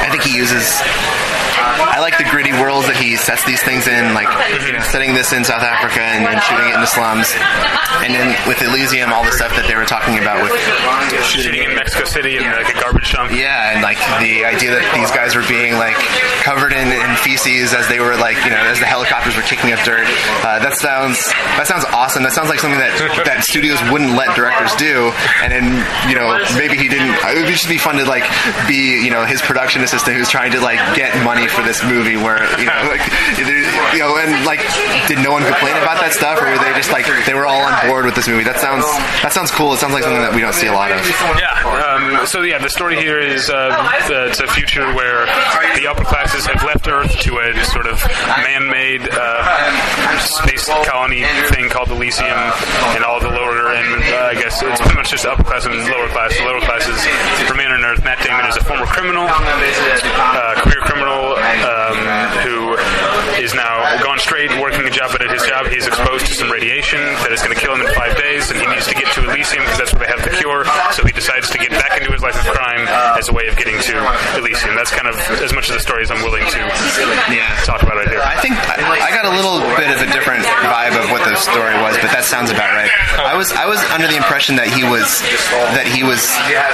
I 0.02 0.08
think 0.10 0.22
he 0.22 0.36
uses 0.36 0.64
I 1.58 2.00
like 2.00 2.18
the 2.18 2.26
gritty 2.30 2.52
worlds 2.52 2.86
that 2.86 2.96
he 2.96 3.16
sets 3.16 3.44
these 3.44 3.62
things 3.62 3.86
in, 3.86 4.14
like 4.14 4.30
you 4.66 4.72
know, 4.72 4.82
setting 4.88 5.14
this 5.14 5.32
in 5.34 5.44
South 5.44 5.62
Africa 5.62 6.00
and, 6.00 6.26
and 6.26 6.38
shooting 6.42 6.70
it 6.70 6.74
in 6.74 6.82
the 6.82 6.90
slums, 6.90 7.28
and 8.02 8.14
then 8.14 8.34
with 8.46 8.62
Elysium, 8.62 9.12
all 9.12 9.22
the 9.26 9.34
stuff 9.34 9.50
that 9.58 9.66
they 9.66 9.74
were 9.74 9.86
talking 9.86 10.18
about 10.18 10.42
with 10.42 10.54
Shooting 11.22 11.62
in 11.62 11.74
Mexico 11.74 12.04
City 12.06 12.38
in 12.38 12.46
like 12.46 12.70
a 12.70 12.78
garbage 12.78 13.10
dump. 13.12 13.34
yeah, 13.34 13.74
and 13.74 13.82
like 13.82 13.98
the 14.22 14.46
idea 14.46 14.70
that 14.74 14.86
these 14.94 15.10
guys 15.10 15.34
were 15.34 15.46
being 15.50 15.74
like 15.76 15.98
covered 16.48 16.72
in, 16.72 16.88
in 16.88 17.12
feces 17.20 17.74
as 17.76 17.84
they 17.92 18.00
were 18.00 18.16
like 18.16 18.40
you 18.40 18.48
know 18.48 18.56
as 18.72 18.80
the 18.80 18.88
helicopters 18.88 19.36
were 19.36 19.44
kicking 19.44 19.68
up 19.76 19.80
dirt. 19.84 20.08
Uh, 20.40 20.56
that 20.64 20.80
sounds 20.80 21.20
that 21.60 21.68
sounds 21.68 21.84
awesome. 21.92 22.24
That 22.24 22.32
sounds 22.32 22.48
like 22.48 22.56
something 22.56 22.80
that 22.80 22.96
that 23.28 23.44
studios 23.44 23.76
wouldn't 23.92 24.16
let 24.16 24.32
directors 24.32 24.72
do. 24.80 25.12
And 25.44 25.52
then 25.52 25.66
you 26.08 26.16
know 26.16 26.40
maybe 26.56 26.80
he 26.80 26.88
didn't. 26.88 27.12
It 27.20 27.44
would 27.44 27.52
just 27.52 27.68
be 27.68 27.76
fun 27.76 28.00
to 28.00 28.08
like 28.08 28.24
be 28.64 29.04
you 29.04 29.12
know 29.12 29.28
his 29.28 29.44
production 29.44 29.84
assistant 29.84 30.16
who's 30.16 30.32
trying 30.32 30.56
to 30.56 30.60
like 30.64 30.80
get 30.96 31.12
money 31.20 31.44
for 31.52 31.60
this 31.60 31.84
movie 31.84 32.16
where 32.16 32.40
you 32.56 32.64
know 32.64 32.80
like 32.88 33.04
you 33.92 34.00
know 34.00 34.16
and 34.16 34.32
like 34.48 34.64
did 35.04 35.20
no 35.20 35.36
one 35.36 35.44
complain 35.44 35.76
about 35.84 36.00
that 36.00 36.16
stuff 36.16 36.40
or 36.40 36.48
were 36.48 36.60
they 36.64 36.72
just 36.72 36.88
like 36.88 37.04
they 37.28 37.36
were 37.36 37.44
all 37.44 37.60
on 37.60 37.76
board 37.92 38.08
with 38.08 38.16
this 38.16 38.24
movie? 38.24 38.48
That 38.48 38.56
sounds 38.56 38.88
that 39.20 39.36
sounds 39.36 39.52
cool. 39.52 39.76
It 39.76 39.84
sounds 39.84 39.92
like 39.92 40.08
something 40.08 40.24
that 40.24 40.32
we 40.32 40.40
don't 40.40 40.56
see 40.56 40.68
a 40.68 40.72
lot 40.72 40.96
of. 40.96 41.04
Yeah. 41.36 41.52
Um, 41.76 42.24
so 42.24 42.40
yeah, 42.40 42.56
the 42.56 42.72
story 42.72 42.96
here 42.96 43.20
is 43.20 43.50
uh, 43.52 43.68
it's 44.08 44.40
a 44.40 44.48
future 44.48 44.88
where 44.96 45.26
the 45.76 45.86
upper 45.86 46.04
classes 46.04 46.37
have 46.46 46.62
left 46.64 46.86
Earth 46.88 47.18
to 47.20 47.38
a 47.38 47.64
sort 47.64 47.86
of 47.86 47.98
man-made 48.44 49.08
uh, 49.10 50.18
space 50.20 50.68
colony 50.86 51.24
thing 51.50 51.68
called 51.68 51.88
Elysium, 51.88 52.38
and 52.94 53.04
all 53.04 53.20
the 53.20 53.28
lower 53.28 53.72
and 53.72 54.02
uh, 54.02 54.32
I 54.32 54.34
guess 54.34 54.62
it's 54.62 54.80
pretty 54.80 54.96
much 54.96 55.10
just 55.10 55.26
upper 55.26 55.44
class 55.44 55.66
and 55.66 55.74
lower 55.88 56.08
class. 56.08 56.36
The 56.36 56.44
lower 56.44 56.60
classes 56.60 56.98
remain 57.50 57.70
on 57.70 57.84
Earth. 57.84 58.02
Matt 58.04 58.22
Damon 58.24 58.46
is 58.46 58.56
a 58.56 58.64
former 58.64 58.86
criminal, 58.86 59.26
uh, 59.28 60.54
career 60.62 60.80
criminal 60.82 61.36
um, 61.38 61.96
who 62.44 62.76
is 63.38 63.54
now 63.54 63.80
gone 64.02 64.18
straight, 64.18 64.50
working 64.60 64.82
a 64.86 64.90
job, 64.90 65.10
but 65.12 65.22
at 65.22 65.30
his 65.30 65.42
job 65.46 65.66
he's 65.66 65.86
exposed 65.86 66.26
to 66.26 66.34
some 66.34 66.50
radiation 66.50 66.98
that 67.22 67.30
is 67.32 67.40
going 67.42 67.54
to 67.54 67.60
kill 67.60 67.74
him 67.74 67.82
in 67.86 67.90
five 67.94 68.16
days, 68.18 68.50
and 68.50 68.58
he 68.60 68.66
needs 68.66 68.86
to 68.90 68.94
get 68.94 69.06
to 69.14 69.22
Elysium 69.30 69.62
because 69.64 69.78
that's 69.78 69.92
where 69.94 70.06
they 70.06 70.10
have 70.12 70.22
the 70.26 70.34
cure. 70.36 70.66
So 70.94 71.04
he 71.06 71.12
decides 71.14 71.50
to 71.50 71.58
get 71.58 71.70
back 71.70 71.96
into 72.00 72.10
his 72.12 72.22
life 72.22 72.34
of 72.38 72.46
crime 72.50 72.84
as 73.18 73.28
a 73.30 73.34
way 73.34 73.46
of 73.46 73.56
getting 73.56 73.78
to 73.78 73.94
Elysium. 74.38 74.74
That's 74.74 74.90
kind 74.90 75.06
of 75.08 75.16
as 75.42 75.52
much 75.54 75.70
of 75.70 75.74
the 75.78 75.82
story 75.82 76.02
as 76.02 76.10
I'm 76.10 76.22
willing 76.26 76.44
to 76.44 76.58
Yeah. 77.30 77.46
talk 77.64 77.82
about 77.82 77.96
right 77.96 78.08
here. 78.10 78.22
I 78.22 78.36
think 78.42 78.54
I, 78.58 79.08
I 79.08 79.10
got 79.14 79.24
a 79.26 79.32
little 79.34 79.62
bit 79.78 79.88
of 79.94 79.98
a 80.02 80.08
different 80.10 80.44
vibe 80.44 80.94
of 80.98 81.10
what 81.14 81.22
the 81.24 81.36
story 81.38 81.74
was, 81.82 81.94
but 82.02 82.10
that 82.10 82.24
sounds 82.26 82.50
about 82.50 82.70
right. 82.74 82.90
I 83.22 83.36
was 83.36 83.52
I 83.52 83.66
was 83.66 83.78
under 83.94 84.06
the 84.10 84.16
impression 84.16 84.56
that 84.56 84.68
he 84.68 84.82
was 84.84 85.06
that 85.78 85.86
he 85.86 86.02
was 86.02 86.20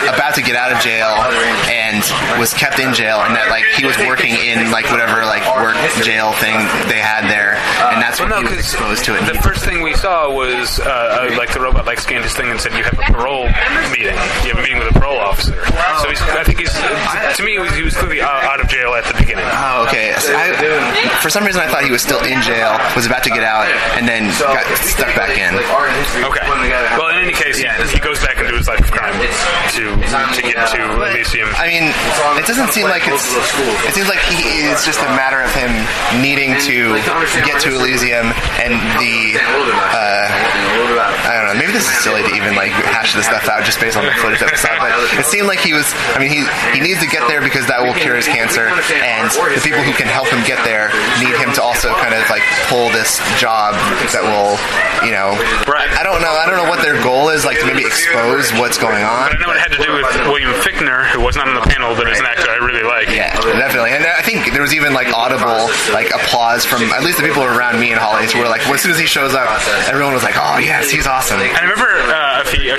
about 0.09 0.35
to 0.37 0.43
get 0.43 0.57
out 0.57 0.73
of 0.73 0.81
jail 0.81 1.13
and 1.71 2.01
was 2.41 2.53
kept 2.55 2.79
in 2.79 2.93
jail, 2.95 3.21
and 3.23 3.35
that 3.37 3.49
like 3.51 3.65
he 3.77 3.85
was 3.85 3.97
working 4.09 4.35
in 4.35 4.71
like 4.71 4.89
whatever 4.91 5.25
like 5.29 5.45
work 5.61 5.77
jail 6.03 6.33
thing 6.41 6.54
they 6.89 7.01
had 7.01 7.27
there, 7.31 7.55
and 7.93 8.01
that's 8.03 8.21
when 8.21 8.31
Well, 8.31 8.43
no, 8.43 8.49
he 8.49 8.55
was 8.57 8.65
exposed 8.65 9.05
to 9.07 9.17
it. 9.17 9.23
the 9.27 9.41
first 9.43 9.65
thing 9.65 9.83
we 9.83 9.95
saw 9.95 10.31
was 10.33 10.79
uh, 10.81 10.85
uh, 10.85 11.37
like 11.37 11.53
the 11.53 11.61
robot 11.61 11.87
like 11.87 12.01
scanned 12.01 12.25
his 12.25 12.35
thing 12.35 12.51
and 12.51 12.61
said 12.61 12.73
you 12.75 12.85
have 12.85 12.95
a 12.99 13.07
parole 13.13 13.47
meeting. 13.91 14.15
You 14.45 14.53
have 14.55 14.59
a 14.59 14.63
meeting 14.63 14.79
with 14.79 14.95
a 14.95 14.97
parole 14.99 15.19
officer. 15.19 15.55
So 16.03 16.09
he's, 16.11 16.21
I 16.35 16.45
think 16.45 16.61
he's 16.61 16.73
to 16.75 17.43
me 17.45 17.53
he 17.53 17.59
was, 17.59 17.73
he 17.77 17.83
was 17.83 17.95
clearly 17.97 18.21
out 18.21 18.43
out 18.45 18.61
of 18.61 18.69
jail 18.69 18.95
at 18.95 19.05
the 19.07 19.15
beginning. 19.19 19.47
Oh, 19.49 19.85
okay. 19.89 20.15
So 20.19 20.33
I, 20.35 20.53
for 21.23 21.31
some 21.31 21.45
reason, 21.45 21.61
I 21.63 21.69
thought 21.69 21.85
he 21.85 21.91
was 21.93 22.03
still 22.03 22.21
in 22.25 22.41
jail, 22.43 22.77
was 22.97 23.07
about 23.07 23.25
to 23.25 23.31
get 23.31 23.45
out, 23.45 23.67
and 23.97 24.07
then 24.09 24.29
got 24.41 24.65
stuck 24.85 25.13
back 25.17 25.37
in. 25.37 25.55
Okay. 25.55 26.45
Well, 26.99 27.11
in 27.15 27.23
any 27.25 27.33
case, 27.33 27.63
yeah, 27.63 27.77
he 27.89 27.99
goes 28.01 28.21
back 28.21 28.39
into 28.39 28.55
his 28.57 28.69
life 28.69 28.81
of 28.81 28.91
crime 28.91 29.15
to 29.17 29.85
to 30.01 30.41
get 30.43 30.57
to 30.73 30.79
Elysium. 31.11 31.49
I 31.57 31.67
mean, 31.69 31.85
it 32.41 32.47
doesn't 32.47 32.73
seem 32.73 32.87
like 32.89 33.07
it's. 33.07 33.25
It 33.89 33.95
seems 33.95 34.09
like 34.09 34.21
he 34.29 34.69
it's 34.69 34.85
just 34.85 35.01
a 35.01 35.11
matter 35.17 35.41
of 35.41 35.51
him 35.55 35.71
needing 36.21 36.44
to 36.53 37.01
get 37.49 37.65
to 37.65 37.73
Elysium 37.73 38.29
and 38.61 38.77
the. 39.01 39.41
Uh, 39.41 40.29
I 41.25 41.41
don't 41.41 41.49
know. 41.49 41.57
Maybe 41.57 41.73
this 41.73 41.89
is 41.89 41.97
silly 42.05 42.21
to 42.21 42.33
even 42.37 42.53
like 42.55 42.73
hash 42.73 43.15
this 43.17 43.25
stuff 43.25 43.49
out 43.49 43.65
just 43.65 43.81
based 43.81 43.97
on 43.97 44.05
the 44.05 44.13
footage 44.21 44.45
that 44.45 44.53
we 44.53 44.59
saw, 44.61 44.77
but 44.77 44.93
it 45.17 45.25
seemed 45.25 45.49
like 45.49 45.65
he 45.65 45.73
was. 45.73 45.89
I 46.13 46.21
mean, 46.21 46.29
he 46.29 46.45
he 46.77 46.81
needs 46.85 47.01
to 47.01 47.09
get 47.09 47.25
there 47.31 47.41
because 47.41 47.65
that 47.73 47.81
will 47.81 47.97
cure 47.97 48.19
his 48.19 48.29
cancer, 48.29 48.69
and 48.69 49.31
the 49.31 49.63
people 49.65 49.81
who 49.81 49.95
can 49.97 50.11
help 50.11 50.29
him 50.29 50.45
get 50.45 50.61
there 50.67 50.93
need 51.23 51.33
him 51.41 51.55
to 51.57 51.63
also 51.63 51.89
kind 51.97 52.13
of 52.13 52.27
like 52.29 52.45
pull 52.69 52.93
this 52.93 53.23
job 53.41 53.73
that 54.13 54.25
will, 54.27 54.59
you 55.07 55.15
know. 55.15 55.33
Right. 55.65 55.89
I 55.95 56.03
don't 56.05 56.21
know. 56.21 56.35
I 56.35 56.45
don't 56.51 56.61
know 56.61 56.69
what 56.69 56.83
their 56.85 57.01
goal 57.01 57.31
is, 57.31 57.47
like 57.47 57.59
to 57.63 57.67
maybe 57.67 57.87
expose 57.87 58.53
what's 58.61 58.77
going 58.77 59.01
on. 59.01 59.31
But 59.31 59.37
I 59.37 59.41
know 59.41 59.51
it 59.55 59.61
had 59.61 59.73
to 59.73 59.81
do 59.81 59.91
with 59.95 60.09
William 60.29 60.53
Fichtner, 60.61 61.07
who 61.09 61.23
was 61.23 61.37
not 61.37 61.49
on 61.49 61.55
the 61.55 61.67
panel, 61.67 61.95
but 61.95 62.11
is 62.11 62.21
an 62.21 62.27
actor 62.27 62.44
I 62.55 62.63
really 62.63 62.87
like. 62.87 63.11
Yeah, 63.11 63.35
definitely. 63.35 63.91
And 63.91 64.07
I 64.07 64.23
think 64.23 64.53
there 64.55 64.63
was 64.63 64.75
even 64.75 64.95
like 64.95 65.11
audible 65.11 65.67
like 65.91 66.15
applause 66.15 66.65
from 66.65 66.83
at 66.95 67.03
least 67.03 67.19
the 67.19 67.27
people 67.27 67.43
around 67.43 67.81
me 67.83 67.91
and 67.91 67.99
Holly 67.99 68.31
who 68.31 68.39
were 68.39 68.47
like, 68.47 68.63
well, 68.71 68.79
as 68.79 68.83
soon 68.83 68.95
as 68.95 68.99
he 68.99 69.07
shows 69.11 69.35
up, 69.35 69.51
everyone 69.91 70.15
was 70.15 70.23
like, 70.23 70.39
oh 70.39 70.59
yes, 70.63 70.87
he's 70.91 71.07
awesome. 71.07 71.43
I 71.43 71.61
remember 71.67 71.91
uh, 71.91 72.43
a 72.43 72.47
few, 72.47 72.71
uh, 72.71 72.79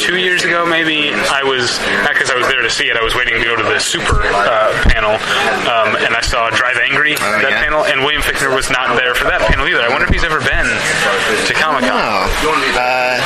two 0.00 0.16
years 0.16 0.40
ago, 0.44 0.64
maybe 0.64 1.12
I 1.12 1.44
was 1.44 1.76
not 2.00 2.16
because 2.16 2.30
I 2.32 2.36
was 2.40 2.48
there 2.48 2.62
to 2.64 2.70
see 2.72 2.88
it. 2.88 2.96
I 2.96 3.04
was 3.04 3.14
waiting 3.14 3.36
to 3.36 3.44
go 3.44 3.56
to 3.56 3.62
the 3.62 3.78
super 3.78 4.24
uh, 4.24 4.72
panel, 4.88 5.20
um, 5.68 6.00
and 6.00 6.16
I 6.16 6.24
saw 6.24 6.48
Drive 6.48 6.80
Angry 6.80 7.14
that 7.20 7.44
yeah? 7.44 7.60
panel, 7.60 7.84
and 7.84 8.00
William 8.00 8.22
Fichtner 8.24 8.54
was 8.54 8.70
not 8.72 8.96
there 8.96 9.12
for 9.14 9.28
that 9.28 9.44
panel 9.52 9.68
either. 9.68 9.84
I 9.84 9.92
wonder 9.92 10.08
if 10.08 10.12
he's 10.16 10.24
ever 10.24 10.40
been 10.40 10.64
to 10.64 11.52
Comic 11.60 11.84
Con. 11.84 12.00
Oh, 12.00 12.56
uh, 12.80 13.20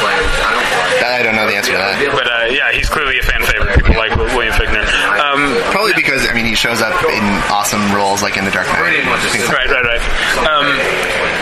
I 1.06 1.22
don't 1.22 1.36
know 1.38 1.46
the 1.46 1.54
answer 1.54 1.72
to 1.72 1.78
that. 1.78 2.02
But 2.10 2.26
uh, 2.26 2.50
yeah, 2.50 2.72
he's 2.74 2.90
clearly 2.90 3.18
a 3.18 3.22
fan 3.22 3.42
favorite. 3.46 3.78
People 3.78 3.94
like 3.94 4.10
William 4.34 4.52
Fichtner. 4.58 4.82
Um, 5.14 5.54
Probably 5.70 5.94
because 5.94 6.26
I 6.28 6.32
mean 6.34 6.43
he 6.54 6.56
shows 6.56 6.80
up 6.80 6.94
in 7.10 7.24
awesome 7.50 7.82
roles 7.90 8.22
like 8.22 8.38
in 8.38 8.44
The 8.44 8.54
Dark 8.54 8.70
Knight. 8.70 9.02
Right, 9.02 9.66
right, 9.66 9.82
right. 9.82 10.04
Um, 10.46 10.70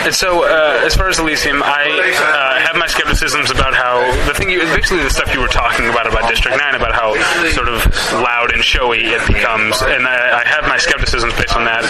and 0.09 0.15
so, 0.15 0.41
uh, 0.41 0.81
as 0.81 0.95
far 0.95 1.07
as 1.07 1.19
Elysium, 1.19 1.61
I 1.61 1.85
uh, 1.85 2.65
have 2.65 2.75
my 2.75 2.87
skepticisms 2.87 3.51
about 3.53 3.77
how 3.77 4.01
the 4.25 4.33
thing, 4.33 4.49
you, 4.49 4.65
basically 4.73 5.03
the 5.05 5.13
stuff 5.13 5.29
you 5.29 5.39
were 5.39 5.53
talking 5.53 5.85
about 5.85 6.09
about 6.09 6.27
District 6.27 6.57
Nine, 6.57 6.73
about 6.73 6.97
how 6.97 7.13
sort 7.53 7.69
of 7.69 7.85
loud 8.25 8.49
and 8.57 8.65
showy 8.65 9.05
it 9.13 9.21
becomes, 9.29 9.77
and 9.85 10.09
I, 10.09 10.41
I 10.41 10.43
have 10.49 10.65
my 10.65 10.81
skepticisms 10.81 11.37
based 11.37 11.53
on 11.53 11.69
that. 11.69 11.85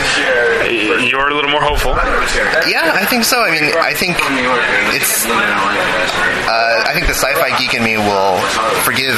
You're 1.07 1.31
a 1.31 1.33
little 1.33 1.49
more 1.49 1.63
hopeful. 1.63 1.95
Yeah, 2.67 2.91
I 2.91 3.07
think 3.07 3.23
so. 3.23 3.39
I 3.39 3.55
mean, 3.55 3.71
I 3.79 3.95
think 3.95 4.19
it's. 4.91 5.23
Uh, 5.23 6.83
I 6.83 6.91
think 6.91 7.07
the 7.07 7.15
sci-fi 7.15 7.55
geek 7.55 7.73
in 7.73 7.87
me 7.87 7.95
will 7.95 8.35
forgive 8.83 9.15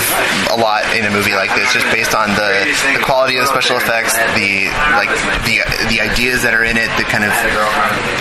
a 0.54 0.58
lot 0.62 0.86
in 0.94 1.10
a 1.10 1.12
movie 1.12 1.34
like 1.34 1.50
this, 1.58 1.74
just 1.74 1.90
based 1.90 2.14
on 2.14 2.30
the, 2.38 2.70
the 2.94 3.02
quality 3.02 3.42
of 3.42 3.50
the 3.50 3.52
special 3.52 3.78
effects, 3.78 3.95
the 4.04 4.68
like 5.00 5.08
the 5.48 5.64
the 5.88 6.04
ideas 6.04 6.44
that 6.44 6.52
are 6.52 6.64
in 6.68 6.76
it, 6.76 6.92
the 7.00 7.08
kind 7.08 7.24
of 7.24 7.32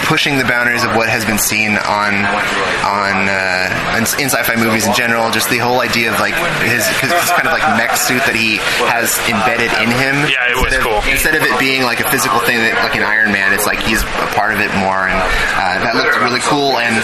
pushing 0.07 0.38
the 0.38 0.47
boundaries 0.47 0.85
of 0.87 0.95
what 0.95 1.09
has 1.11 1.25
been 1.26 1.38
seen 1.43 1.75
on 1.75 2.14
on 2.87 3.26
uh, 3.26 3.99
in, 3.99 4.07
in 4.23 4.28
sci-fi 4.31 4.54
movies 4.54 4.87
in 4.87 4.95
general. 4.95 5.31
Just 5.35 5.50
the 5.50 5.59
whole 5.59 5.81
idea 5.83 6.14
of 6.14 6.21
like 6.23 6.35
his, 6.62 6.87
his 7.02 7.11
kind 7.35 7.50
of 7.50 7.52
like 7.52 7.66
mech 7.75 7.97
suit 7.99 8.23
that 8.31 8.38
he 8.38 8.62
has 8.87 9.19
embedded 9.26 9.75
in 9.83 9.90
him. 9.90 10.14
Yeah, 10.31 10.47
it 10.54 10.57
was 10.62 10.71
Instead 10.71 10.78
of- 10.78 10.87
cool. 10.87 11.00
Instead 11.11 11.35
of 11.35 11.43
it 11.43 11.54
being 11.59 11.83
like 11.83 11.99
a 11.99 12.07
physical 12.11 12.38
thing 12.47 12.62
that 12.62 12.78
like 12.78 12.95
an 12.95 13.02
Iron 13.02 13.35
Man, 13.35 13.50
it's 13.50 13.66
like 13.66 13.83
he's 13.83 14.02
a 14.23 14.31
part 14.38 14.54
of 14.54 14.62
it 14.62 14.71
more, 14.78 15.11
and 15.11 15.19
uh, 15.59 15.83
that 15.83 15.99
looked 15.99 16.14
really 16.23 16.43
cool. 16.47 16.78
And 16.78 16.95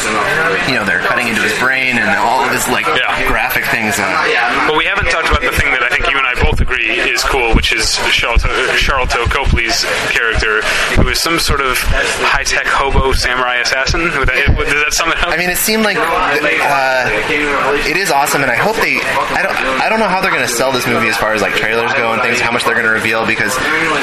you 0.71 0.79
know 0.79 0.87
they're 0.87 1.03
cutting 1.03 1.27
into 1.27 1.43
his 1.43 1.57
brain 1.59 1.99
and 1.99 2.07
all 2.23 2.47
of 2.47 2.55
his 2.55 2.63
like 2.71 2.87
Yeah. 2.87 3.27
graphic 3.27 3.67
things. 3.75 3.99
But 3.99 4.79
we 4.79 4.87
haven't 4.87 5.11
talked 5.11 5.27
about 5.27 5.43
the 5.43 5.51
thing 5.59 5.73
that 5.75 5.83
I 5.83 5.89
think 5.91 6.07
you 6.07 6.15
and 6.21 6.27
I 6.27 6.35
both 6.39 6.61
agree 6.61 6.87
is 7.01 7.25
cool, 7.25 7.55
which 7.57 7.73
is 7.73 7.97
Sharlto, 8.13 8.47
Sharlto 8.77 9.27
Copley's 9.31 9.85
character, 10.11 10.63
who 10.97 11.09
is 11.09 11.21
some 11.21 11.39
sort 11.39 11.61
of 11.61 11.77
high-tech 11.79 12.67
hobo 12.67 13.13
samurai 13.13 13.57
assassin. 13.61 14.03
Would 14.03 14.29
that, 14.29 14.55
does 14.57 14.83
that 14.85 14.93
sum 14.93 15.11
it 15.11 15.19
up? 15.19 15.29
I 15.29 15.37
mean, 15.37 15.51
it 15.51 15.59
seemed 15.59 15.83
like 15.85 15.97
uh, 15.99 17.09
it 17.89 17.97
is 17.97 18.11
awesome, 18.11 18.43
and 18.43 18.51
I 18.51 18.57
hope 18.57 18.77
they. 18.77 19.01
I 19.01 19.43
don't. 19.43 19.57
I 19.81 19.89
don't 19.89 20.01
know 20.01 20.09
how 20.09 20.21
they're 20.21 20.35
going 20.35 20.47
to 20.47 20.53
sell 20.53 20.73
this 20.73 20.87
movie 20.87 21.09
as 21.09 21.17
far 21.17 21.35
as 21.35 21.43
like 21.43 21.55
trailers 21.55 21.93
go 21.95 22.13
and 22.13 22.23
things. 22.23 22.41
How 22.41 22.53
much 22.53 22.65
they're 22.65 22.75
going 22.75 22.87
to 22.87 22.93
reveal 22.93 23.27
because 23.27 23.57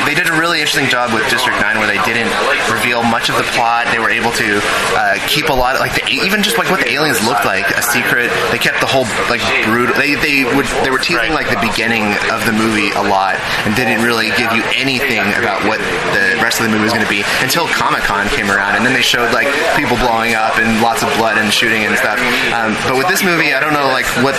they 0.06 0.16
did 0.16 0.28
a 0.28 0.36
really 0.38 0.60
interesting 0.60 0.88
job 0.88 1.14
with 1.14 1.28
District 1.30 1.60
Nine 1.62 1.78
where 1.78 1.88
they 1.88 2.02
didn't 2.06 2.32
reveal 2.72 3.04
much 3.04 3.30
of 3.30 3.36
the 3.38 3.48
plot. 3.56 3.88
They 3.92 4.00
were 4.00 4.10
able 4.10 4.32
to 4.32 4.62
uh, 4.96 5.16
keep 5.28 5.50
a 5.50 5.58
lot 5.58 5.76
of 5.76 5.82
like 5.82 5.94
the, 5.96 6.06
even 6.10 6.44
just 6.44 6.58
like 6.58 6.70
what 6.70 6.80
the 6.82 6.92
aliens 6.92 7.24
looked 7.26 7.46
like 7.46 7.68
a 7.72 7.82
secret. 7.82 8.32
They 8.52 8.60
kept 8.60 8.80
the 8.80 8.90
whole 8.90 9.06
like 9.30 9.42
brutal. 9.66 9.96
They 9.96 10.16
they 10.16 10.44
would 10.44 10.68
they 10.84 10.92
were 10.92 11.00
teasing 11.02 11.34
like 11.34 11.50
the 11.50 11.62
beginning 11.62 12.14
of 12.32 12.46
the 12.46 12.54
movie 12.54 12.92
a 12.92 13.04
lot 13.04 13.36
and 13.66 13.76
didn't 13.76 14.04
really 14.04 14.30
give 14.38 14.47
you 14.54 14.64
anything 14.76 15.24
about 15.36 15.64
what 15.66 15.80
the 16.14 16.38
rest 16.44 16.60
of 16.60 16.68
the 16.68 16.72
movie 16.72 16.84
was 16.84 16.94
going 16.94 17.06
to 17.06 17.10
be 17.12 17.24
until 17.44 17.68
Comic 17.68 18.04
Con 18.04 18.28
came 18.30 18.50
around, 18.52 18.76
and 18.76 18.86
then 18.86 18.94
they 18.94 19.06
showed 19.06 19.32
like 19.34 19.48
people 19.76 19.98
blowing 19.98 20.34
up 20.36 20.58
and 20.60 20.82
lots 20.82 21.04
of 21.04 21.10
blood 21.18 21.38
and 21.38 21.52
shooting 21.52 21.84
and 21.86 21.98
stuff. 21.98 22.20
Um, 22.54 22.76
but 22.88 22.98
with 22.98 23.08
this 23.08 23.24
movie, 23.24 23.54
I 23.54 23.60
don't 23.60 23.74
know 23.74 23.88
like 23.92 24.08
what 24.24 24.36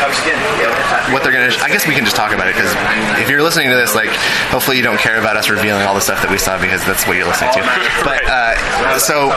what 1.13 1.23
they're 1.23 1.35
gonna. 1.35 1.53
I 1.61 1.69
guess 1.69 1.87
we 1.87 1.95
can 1.95 2.05
just 2.05 2.17
talk 2.17 2.33
about 2.33 2.49
it 2.49 2.55
because 2.55 2.73
if 3.21 3.29
you're 3.29 3.43
listening 3.43 3.69
to 3.71 3.77
this, 3.77 3.95
like 3.95 4.11
hopefully 4.53 4.77
you 4.77 4.83
don't 4.83 4.99
care 5.01 5.19
about 5.19 5.37
us 5.37 5.49
revealing 5.49 5.85
all 5.87 5.95
the 5.95 6.05
stuff 6.05 6.23
that 6.23 6.31
we 6.31 6.39
saw 6.39 6.61
because 6.61 6.85
that's 6.85 7.07
what 7.07 7.17
you're 7.17 7.29
listening 7.29 7.53
to. 7.59 7.63
But 8.09 8.25
uh, 8.25 8.99
so 8.99 9.29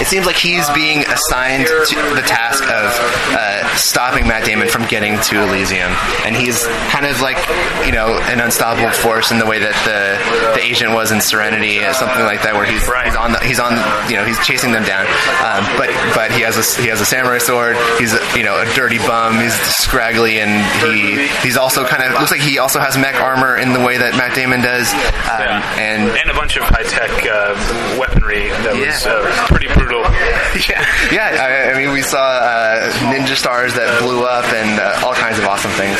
it 0.00 0.06
seems 0.06 0.26
like 0.26 0.36
he's 0.36 0.68
being 0.70 1.04
assigned 1.06 1.66
to 1.66 1.96
the 2.14 2.22
task 2.26 2.64
of 2.64 2.90
uh, 3.38 3.76
stopping 3.76 4.26
Matt 4.26 4.44
Damon 4.44 4.68
from 4.68 4.84
getting 4.86 5.18
to 5.30 5.42
Elysium, 5.42 5.92
and 6.24 6.34
he's 6.34 6.66
kind 6.90 7.06
of 7.06 7.20
like 7.20 7.38
you 7.86 7.92
know 7.92 8.18
an 8.26 8.40
unstoppable 8.40 8.90
force 8.90 9.30
in 9.30 9.38
the 9.38 9.46
way 9.46 9.58
that 9.62 9.76
the 9.86 10.18
the 10.58 10.62
agent 10.62 10.92
was 10.92 11.10
in 11.12 11.20
Serenity, 11.20 11.78
or 11.84 11.92
something 11.94 12.24
like 12.24 12.42
that, 12.42 12.54
where 12.54 12.66
he's 12.66 12.82
he's 12.84 13.16
on 13.16 13.32
the, 13.32 13.40
he's 13.40 13.60
on 13.60 13.72
you 14.10 14.16
know 14.16 14.24
he's 14.24 14.38
chasing 14.44 14.72
them 14.72 14.84
down, 14.84 15.06
um, 15.42 15.62
but 15.78 15.88
but 16.14 16.30
he 16.32 16.42
has 16.42 16.58
a 16.58 16.64
he 16.82 16.88
has 16.88 17.00
a 17.00 17.06
samurai 17.06 17.38
sword. 17.38 17.76
He's 17.98 18.12
you 18.36 18.42
know 18.44 18.58
a 18.60 18.66
dirty 18.74 18.98
bum. 18.98 19.38
He's 19.40 19.54
scraggly, 19.78 20.40
and 20.40 20.52
he 20.84 21.26
he's 21.42 21.56
also 21.56 21.86
kind 21.86 22.02
of 22.02 22.18
looks 22.18 22.30
like 22.30 22.40
he 22.42 22.58
also 22.58 22.80
has 22.80 22.96
mech 22.98 23.16
armor 23.16 23.56
in 23.56 23.72
the 23.72 23.80
way 23.80 23.98
that 23.98 24.14
Matt 24.16 24.34
Damon 24.34 24.60
does, 24.60 24.90
um, 25.30 25.62
and 25.78 26.10
and 26.12 26.28
a 26.30 26.34
bunch 26.34 26.56
of 26.56 26.62
high 26.64 26.84
tech 26.86 27.10
uh, 27.26 27.54
weaponry 27.98 28.48
that 28.66 28.74
was 28.74 29.04
Yeah. 29.04 29.12
uh, 29.12 29.46
pretty 29.48 29.68
brutal. 29.74 30.02
yeah, 30.68 30.84
yeah. 31.10 31.28
I, 31.38 31.72
I 31.72 31.78
mean, 31.78 31.92
we 31.92 32.02
saw 32.02 32.18
uh, 32.20 32.90
ninja 33.12 33.36
stars 33.36 33.74
that 33.74 34.00
blew 34.02 34.24
up 34.24 34.44
and 34.52 34.80
uh, 34.80 35.06
all 35.06 35.14
kinds 35.14 35.38
of 35.38 35.44
awesome 35.46 35.70
things. 35.72 35.96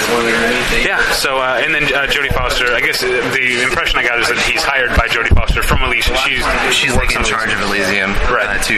Yeah. 0.85 1.01
So 1.13 1.39
uh, 1.39 1.61
and 1.63 1.75
then 1.75 1.85
uh, 1.95 2.07
Jodie 2.11 2.33
Foster. 2.35 2.73
I 2.75 2.81
guess 2.81 3.03
uh, 3.03 3.09
the 3.57 3.63
impression 3.65 3.99
I 3.99 4.05
got 4.07 4.19
is 4.21 4.29
that 4.29 4.39
he's 4.49 4.63
hired 4.63 4.91
by 4.97 5.09
Jodie 5.09 5.35
Foster 5.35 5.63
from 5.63 5.83
Elysium. 5.83 6.17
She's 6.25 6.45
She's 6.75 6.95
like 6.97 7.15
in 7.15 7.23
charge 7.25 7.53
of 7.53 7.61
Elysium, 7.61 8.13
Right. 8.33 8.49
uh, 8.49 8.59
to 8.71 8.77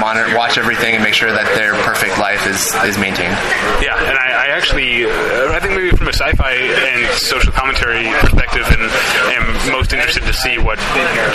monitor, 0.00 0.36
watch 0.36 0.58
everything, 0.58 0.94
and 0.94 1.02
make 1.04 1.14
sure 1.14 1.30
that 1.32 1.46
their 1.56 1.74
perfect 1.84 2.18
life 2.18 2.46
is 2.46 2.72
is 2.84 2.98
maintained. 2.98 3.34
Yeah, 3.82 3.96
and 3.98 4.16
I, 4.18 4.46
I 4.46 4.46
actually, 4.56 5.04
uh, 5.06 5.52
I 5.54 5.60
think 5.60 5.74
maybe 5.74 5.90
from 5.96 6.08
a 6.08 6.12
sci-fi 6.16 6.52
and 6.54 7.06
social 7.18 7.52
commentary 7.52 8.04
perspective, 8.20 8.66
and 8.70 8.82
am 9.34 9.72
most 9.72 9.92
interested 9.92 10.22
to 10.24 10.32
see 10.32 10.58
what 10.58 10.78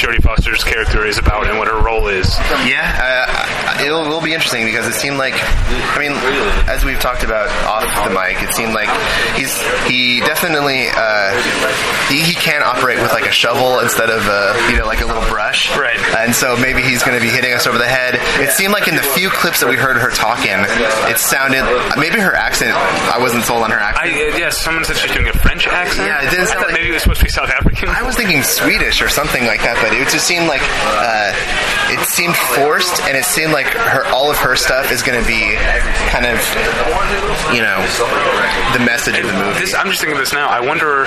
Jodie 0.01 0.21
Foster's 0.23 0.63
character 0.63 1.05
is 1.05 1.17
about 1.17 1.47
and 1.47 1.57
what 1.57 1.67
her 1.67 1.81
role 1.81 2.07
is. 2.07 2.29
Yeah, 2.65 2.85
uh, 2.85 3.83
it 3.85 3.91
will 3.91 4.21
be 4.21 4.33
interesting 4.33 4.65
because 4.65 4.87
it 4.87 4.93
seemed 4.93 5.17
like, 5.17 5.33
I 5.37 5.97
mean, 5.99 6.13
as 6.69 6.83
we've 6.85 6.99
talked 6.99 7.23
about 7.23 7.49
off 7.65 7.85
the 8.07 8.13
mic, 8.13 8.41
it 8.43 8.53
seemed 8.53 8.73
like 8.73 8.89
he's 9.35 9.53
he 9.87 10.19
definitely 10.21 10.87
uh, 10.89 11.33
he, 12.09 12.21
he 12.23 12.33
can 12.33 12.61
operate 12.79 13.01
with 13.01 13.11
like 13.11 13.27
a 13.27 13.31
shovel 13.31 13.79
instead 13.79 14.09
of 14.09 14.23
a, 14.23 14.55
you 14.71 14.77
know 14.79 14.85
like 14.87 15.01
a 15.01 15.05
little 15.05 15.25
brush. 15.27 15.75
Right. 15.77 15.99
And 16.15 16.33
so 16.33 16.55
maybe 16.55 16.81
he's 16.81 17.03
going 17.03 17.17
to 17.19 17.21
be 17.23 17.29
hitting 17.29 17.51
us 17.53 17.67
over 17.67 17.77
the 17.77 17.87
head. 17.87 18.15
It 18.39 18.51
seemed 18.55 18.71
like 18.71 18.87
in 18.87 18.95
the 18.95 19.03
few 19.03 19.29
clips 19.29 19.59
that 19.59 19.67
we 19.69 19.75
heard 19.75 19.97
her 19.97 20.09
talking, 20.11 20.55
it 21.11 21.17
sounded 21.19 21.63
maybe 21.99 22.19
her 22.19 22.33
accent. 22.33 22.71
I 22.71 23.19
wasn't 23.19 23.43
sold 23.43 23.63
on 23.63 23.71
her 23.71 23.79
accent. 23.79 24.07
uh, 24.15 24.37
yes, 24.39 24.57
someone 24.57 24.83
said 24.85 24.95
she's 24.95 25.11
doing 25.11 25.27
a 25.27 25.33
French 25.33 25.67
accent. 25.67 26.07
Yeah, 26.07 26.23
it 26.23 26.31
didn't 26.31 26.47
I 26.47 26.55
sound 26.55 26.65
like- 26.65 26.73
maybe 26.79 26.89
it 26.89 26.95
it 26.95 27.01
supposed 27.03 27.19
to 27.19 27.25
be 27.27 27.31
South 27.31 27.49
African? 27.49 27.89
I 27.89 28.03
was 28.03 28.15
thinking 28.15 28.43
Swedish 28.43 29.01
or 29.01 29.09
something 29.09 29.43
like 29.45 29.61
that, 29.61 29.75
but 29.83 29.91
it 29.93 30.07
just 30.09 30.25
seemed 30.27 30.47
like 30.47 30.63
uh, 30.95 31.31
it 31.91 31.99
seemed 32.07 32.35
forced, 32.55 33.01
and 33.03 33.15
it 33.17 33.23
seemed 33.25 33.51
like 33.51 33.67
her 33.67 34.05
all 34.11 34.29
of 34.31 34.37
her 34.39 34.55
stuff 34.55 34.91
is 34.91 35.03
going 35.03 35.19
to 35.19 35.27
be 35.27 35.55
kind 36.11 36.25
of, 36.27 36.39
you 37.55 37.61
know, 37.63 37.79
the 38.75 38.83
message 38.83 39.17
of 39.19 39.27
the 39.27 39.33
movie. 39.33 39.59
This, 39.59 39.73
I'm 39.73 39.87
just 39.91 39.99
thinking 40.01 40.15
of 40.17 40.23
this 40.23 40.33
now. 40.33 40.47
I 40.49 40.59
wonder, 40.61 41.05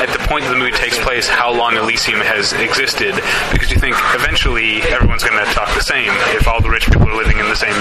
at 0.00 0.10
the 0.12 0.18
point 0.28 0.44
that 0.44 0.50
the 0.52 0.58
movie 0.58 0.72
takes 0.76 0.98
place, 1.04 1.28
how 1.28 1.52
long 1.52 1.76
Elysium 1.76 2.20
has 2.20 2.52
existed, 2.56 3.14
because 3.52 3.70
you 3.70 3.78
think 3.78 3.94
eventually 4.16 4.80
everyone's 4.88 5.22
going 5.22 5.36
to 5.38 5.46
talk 5.52 5.68
the 5.76 5.84
same 5.84 6.10
if 6.34 6.48
all 6.48 6.60
the 6.64 6.70
rich 6.70 6.88
people 6.90 7.06
are 7.08 7.16
living 7.16 7.38
in 7.38 7.46
the 7.48 7.56
same 7.56 7.76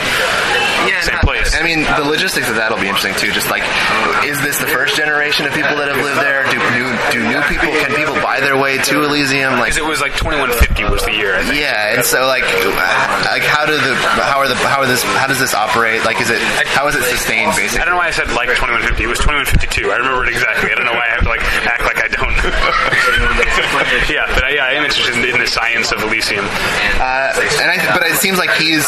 same 1.04 1.20
place. 1.20 1.52
I 1.56 1.64
mean, 1.64 1.84
the 1.84 2.04
logistics 2.08 2.48
of 2.50 2.56
that'll 2.56 2.80
be 2.80 2.88
interesting 2.88 3.16
too. 3.16 3.32
Just 3.36 3.50
like, 3.52 3.64
is 4.24 4.40
this 4.44 4.60
the 4.60 4.68
first 4.68 4.96
generation 4.96 5.46
of 5.48 5.52
people 5.52 5.76
that 5.80 5.88
have 5.92 6.00
lived 6.00 6.20
there? 6.22 6.44
Do 6.48 6.60
new 6.76 6.88
do 7.12 7.20
new 7.28 7.42
people 7.52 7.72
can 7.76 7.92
people 7.96 8.16
buy 8.24 8.40
their 8.40 8.56
way 8.56 8.78
to 8.78 9.04
Elysium? 9.04 9.60
Like, 9.60 9.72
Because 9.76 9.84
it 9.84 9.88
was 9.88 10.00
like 10.00 10.16
2150 10.16 10.84
was 10.88 11.04
the 11.04 11.12
year, 11.12 11.36
I 11.36 11.44
think. 11.44 11.60
yeah, 11.60 11.96
and 11.96 12.04
so 12.06 12.24
like, 12.28 12.44
like 13.28 13.44
how 13.44 13.66
do 13.68 13.76
the 13.76 13.94
how 14.24 14.40
are 14.40 14.48
the 14.48 14.56
how 14.68 14.80
are 14.80 14.88
this 14.88 15.04
how 15.20 15.28
does 15.28 15.40
this 15.40 15.54
operate? 15.54 16.04
Like, 16.06 16.22
is 16.22 16.30
it 16.30 16.40
how 16.72 16.88
is 16.88 16.96
it 16.96 17.04
sustained? 17.04 17.52
Basically, 17.56 17.82
I 17.82 17.86
don't 17.86 17.96
know 17.96 18.00
why 18.00 18.08
I 18.08 18.16
said 18.16 18.32
like 18.32 18.50
2150. 18.56 19.04
It 19.04 19.08
was 19.12 19.20
2152. 19.20 19.92
I 19.92 19.98
remember 20.00 20.24
it 20.24 20.32
exactly. 20.32 20.72
I 20.72 20.76
don't 20.76 20.86
know 20.88 20.96
why 20.96 21.08
I 21.08 21.12
have 21.20 21.24
to 21.28 21.32
like 21.32 21.44
act 21.68 21.84
like 21.84 22.00
I 22.00 22.08
don't. 22.08 22.32
yeah, 24.10 24.26
but 24.34 24.44
I, 24.44 24.56
yeah, 24.56 24.66
I 24.66 24.74
am 24.78 24.84
interested 24.84 25.16
in, 25.16 25.24
in 25.26 25.40
the 25.40 25.48
science 25.48 25.92
of 25.92 26.02
Elysium. 26.02 26.46
Uh, 26.98 27.34
and 27.62 27.70
I, 27.70 27.78
but 27.94 28.06
it 28.08 28.18
seems 28.18 28.38
like 28.38 28.52
he's 28.56 28.86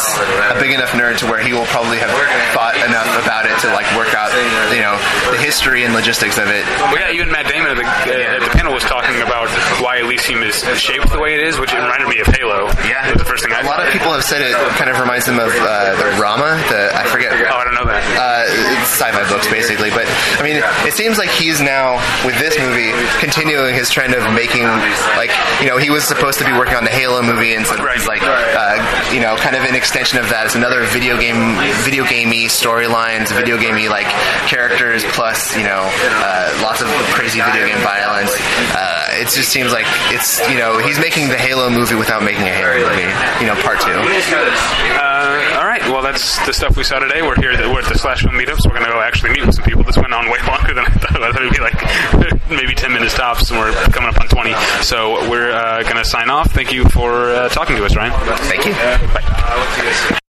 a 0.50 0.56
big 0.58 0.72
enough 0.72 0.90
nerd 0.92 1.18
to 1.22 1.26
where 1.26 1.42
he 1.42 1.52
will 1.52 1.68
probably 1.70 1.98
have 1.98 2.10
thought 2.54 2.74
enough 2.82 3.08
about 3.22 3.46
it 3.46 3.54
to 3.62 3.68
like 3.74 3.86
work 3.94 4.12
out, 4.14 4.32
you 4.72 4.82
know, 4.82 4.96
the 5.30 5.38
history 5.38 5.84
and 5.84 5.94
logistics 5.94 6.38
of 6.38 6.48
it. 6.48 6.64
Well, 6.90 6.98
yeah, 6.98 7.12
even 7.12 7.30
Matt 7.30 7.46
Damon 7.46 7.74
at 7.74 7.78
the, 7.78 7.86
uh, 7.86 8.36
at 8.36 8.42
the 8.42 8.52
panel 8.56 8.74
was 8.74 8.84
talking 8.84 9.22
about 9.22 9.48
why 9.82 9.98
Elysium 9.98 10.42
is 10.42 10.62
shaped 10.78 11.10
the 11.10 11.20
way 11.20 11.34
it 11.34 11.42
is, 11.42 11.58
which 11.58 11.72
it 11.72 11.78
reminded 11.78 12.08
me 12.08 12.20
of 12.20 12.26
Halo. 12.26 12.66
Yeah, 12.86 13.12
was 13.12 13.22
the 13.22 13.28
first 13.28 13.44
thing 13.44 13.52
I 13.52 13.62
a 13.62 13.68
lot 13.68 13.84
of 13.84 13.92
people 13.92 14.12
have 14.12 14.24
said 14.24 14.42
it 14.42 14.54
kind 14.76 14.90
of 14.90 14.98
reminds 15.00 15.26
them 15.26 15.38
of 15.38 15.50
uh, 15.50 15.96
the 15.96 16.20
Rama. 16.20 16.58
The 16.68 16.90
I 16.94 17.04
forget. 17.08 17.32
Oh, 17.32 17.56
I 17.56 17.64
don't 17.64 17.74
know 17.74 17.86
that. 17.86 18.02
Uh, 18.16 18.44
sci-fi 18.84 19.24
books 19.28 19.48
basically, 19.48 19.90
but 19.90 20.04
I 20.38 20.42
mean, 20.42 20.60
it 20.86 20.94
seems 20.94 21.18
like 21.18 21.30
he's 21.30 21.60
now 21.60 21.96
with 22.24 22.38
this 22.38 22.58
movie 22.58 22.92
continuing 23.18 23.74
his 23.74 23.90
trend 23.90 24.14
of 24.16 24.24
making 24.34 24.64
like 25.20 25.30
you 25.60 25.68
know 25.68 25.76
he 25.78 25.90
was 25.90 26.04
supposed 26.04 26.38
to 26.40 26.44
be 26.44 26.52
working 26.52 26.74
on 26.74 26.84
the 26.84 26.90
Halo 26.90 27.22
movie, 27.22 27.54
and 27.54 27.64
so 27.66 27.76
Right. 27.76 27.96
he's 27.96 28.06
like 28.08 28.22
uh, 28.24 28.80
you 29.12 29.20
know 29.20 29.36
kind 29.36 29.54
of 29.56 29.62
an 29.64 29.74
extension 29.74 30.18
of 30.18 30.28
that. 30.30 30.46
It's 30.46 30.54
another 30.56 30.82
video 30.88 31.16
game, 31.20 31.56
video 31.84 32.04
gamey 32.04 32.46
storylines, 32.46 33.32
video 33.34 33.58
gamey 33.58 33.88
like 33.88 34.06
characters 34.48 35.04
plus 35.12 35.56
you 35.56 35.64
know 35.64 35.84
uh, 36.24 36.60
lots 36.62 36.80
of 36.82 36.88
crazy 37.14 37.40
video 37.40 37.66
game 37.66 37.78
violence. 37.84 38.32
Uh, 38.74 39.20
it 39.20 39.28
just 39.32 39.48
seems 39.50 39.72
like 39.72 39.86
it's 40.12 40.40
you 40.48 40.58
know 40.58 40.78
he's 40.78 40.98
making 40.98 41.28
the 41.28 41.38
Halo 41.38 41.68
movie 41.70 41.94
without 41.96 42.22
making 42.22 42.42
a 42.48 42.54
Halo 42.54 42.88
movie. 42.88 43.08
You 43.40 43.46
know, 43.52 43.56
part 43.62 43.80
two. 43.80 43.92
Uh, 43.92 45.58
all 45.58 45.64
right. 45.66 45.82
Well, 45.88 46.02
that's 46.02 46.44
the 46.46 46.52
stuff 46.52 46.76
we 46.76 46.84
saw 46.84 46.98
today. 46.98 47.22
We're 47.22 47.36
here. 47.36 47.52
We're 47.70 47.80
at 47.80 47.88
the 47.92 47.98
Slash 47.98 48.22
Film 48.22 48.34
Meetup, 48.34 48.58
so 48.60 48.68
we're 48.68 48.76
going 48.76 48.86
to 48.86 48.92
go 48.92 49.00
actually 49.00 49.32
meet 49.32 49.46
with 49.46 49.54
some 49.54 49.64
people. 49.64 49.82
This 49.84 49.96
went 49.96 50.12
on 50.12 50.28
way 50.30 50.38
longer 50.48 50.74
than 50.74 50.84
I 50.84 50.88
thought. 50.90 51.22
I 51.22 51.32
thought 51.32 51.42
it'd 51.42 51.52
be 51.52 51.60
like 51.60 52.50
maybe 52.50 52.74
10 52.74 52.92
minutes 52.92 53.14
tops, 53.14 53.50
and 53.50 53.58
we're 53.58 53.72
coming 53.92 54.05
up 54.08 54.20
on 54.20 54.28
20. 54.28 54.54
So 54.82 55.28
we're 55.30 55.50
uh, 55.50 55.82
going 55.82 55.96
to 55.96 56.04
sign 56.04 56.30
off. 56.30 56.50
Thank 56.52 56.72
you 56.72 56.84
for 56.88 57.30
uh, 57.30 57.48
talking 57.48 57.76
to 57.76 57.84
us, 57.84 57.96
Ryan. 57.96 58.12
Thank 58.48 58.66
you. 58.66 58.72
Bye. 58.72 60.20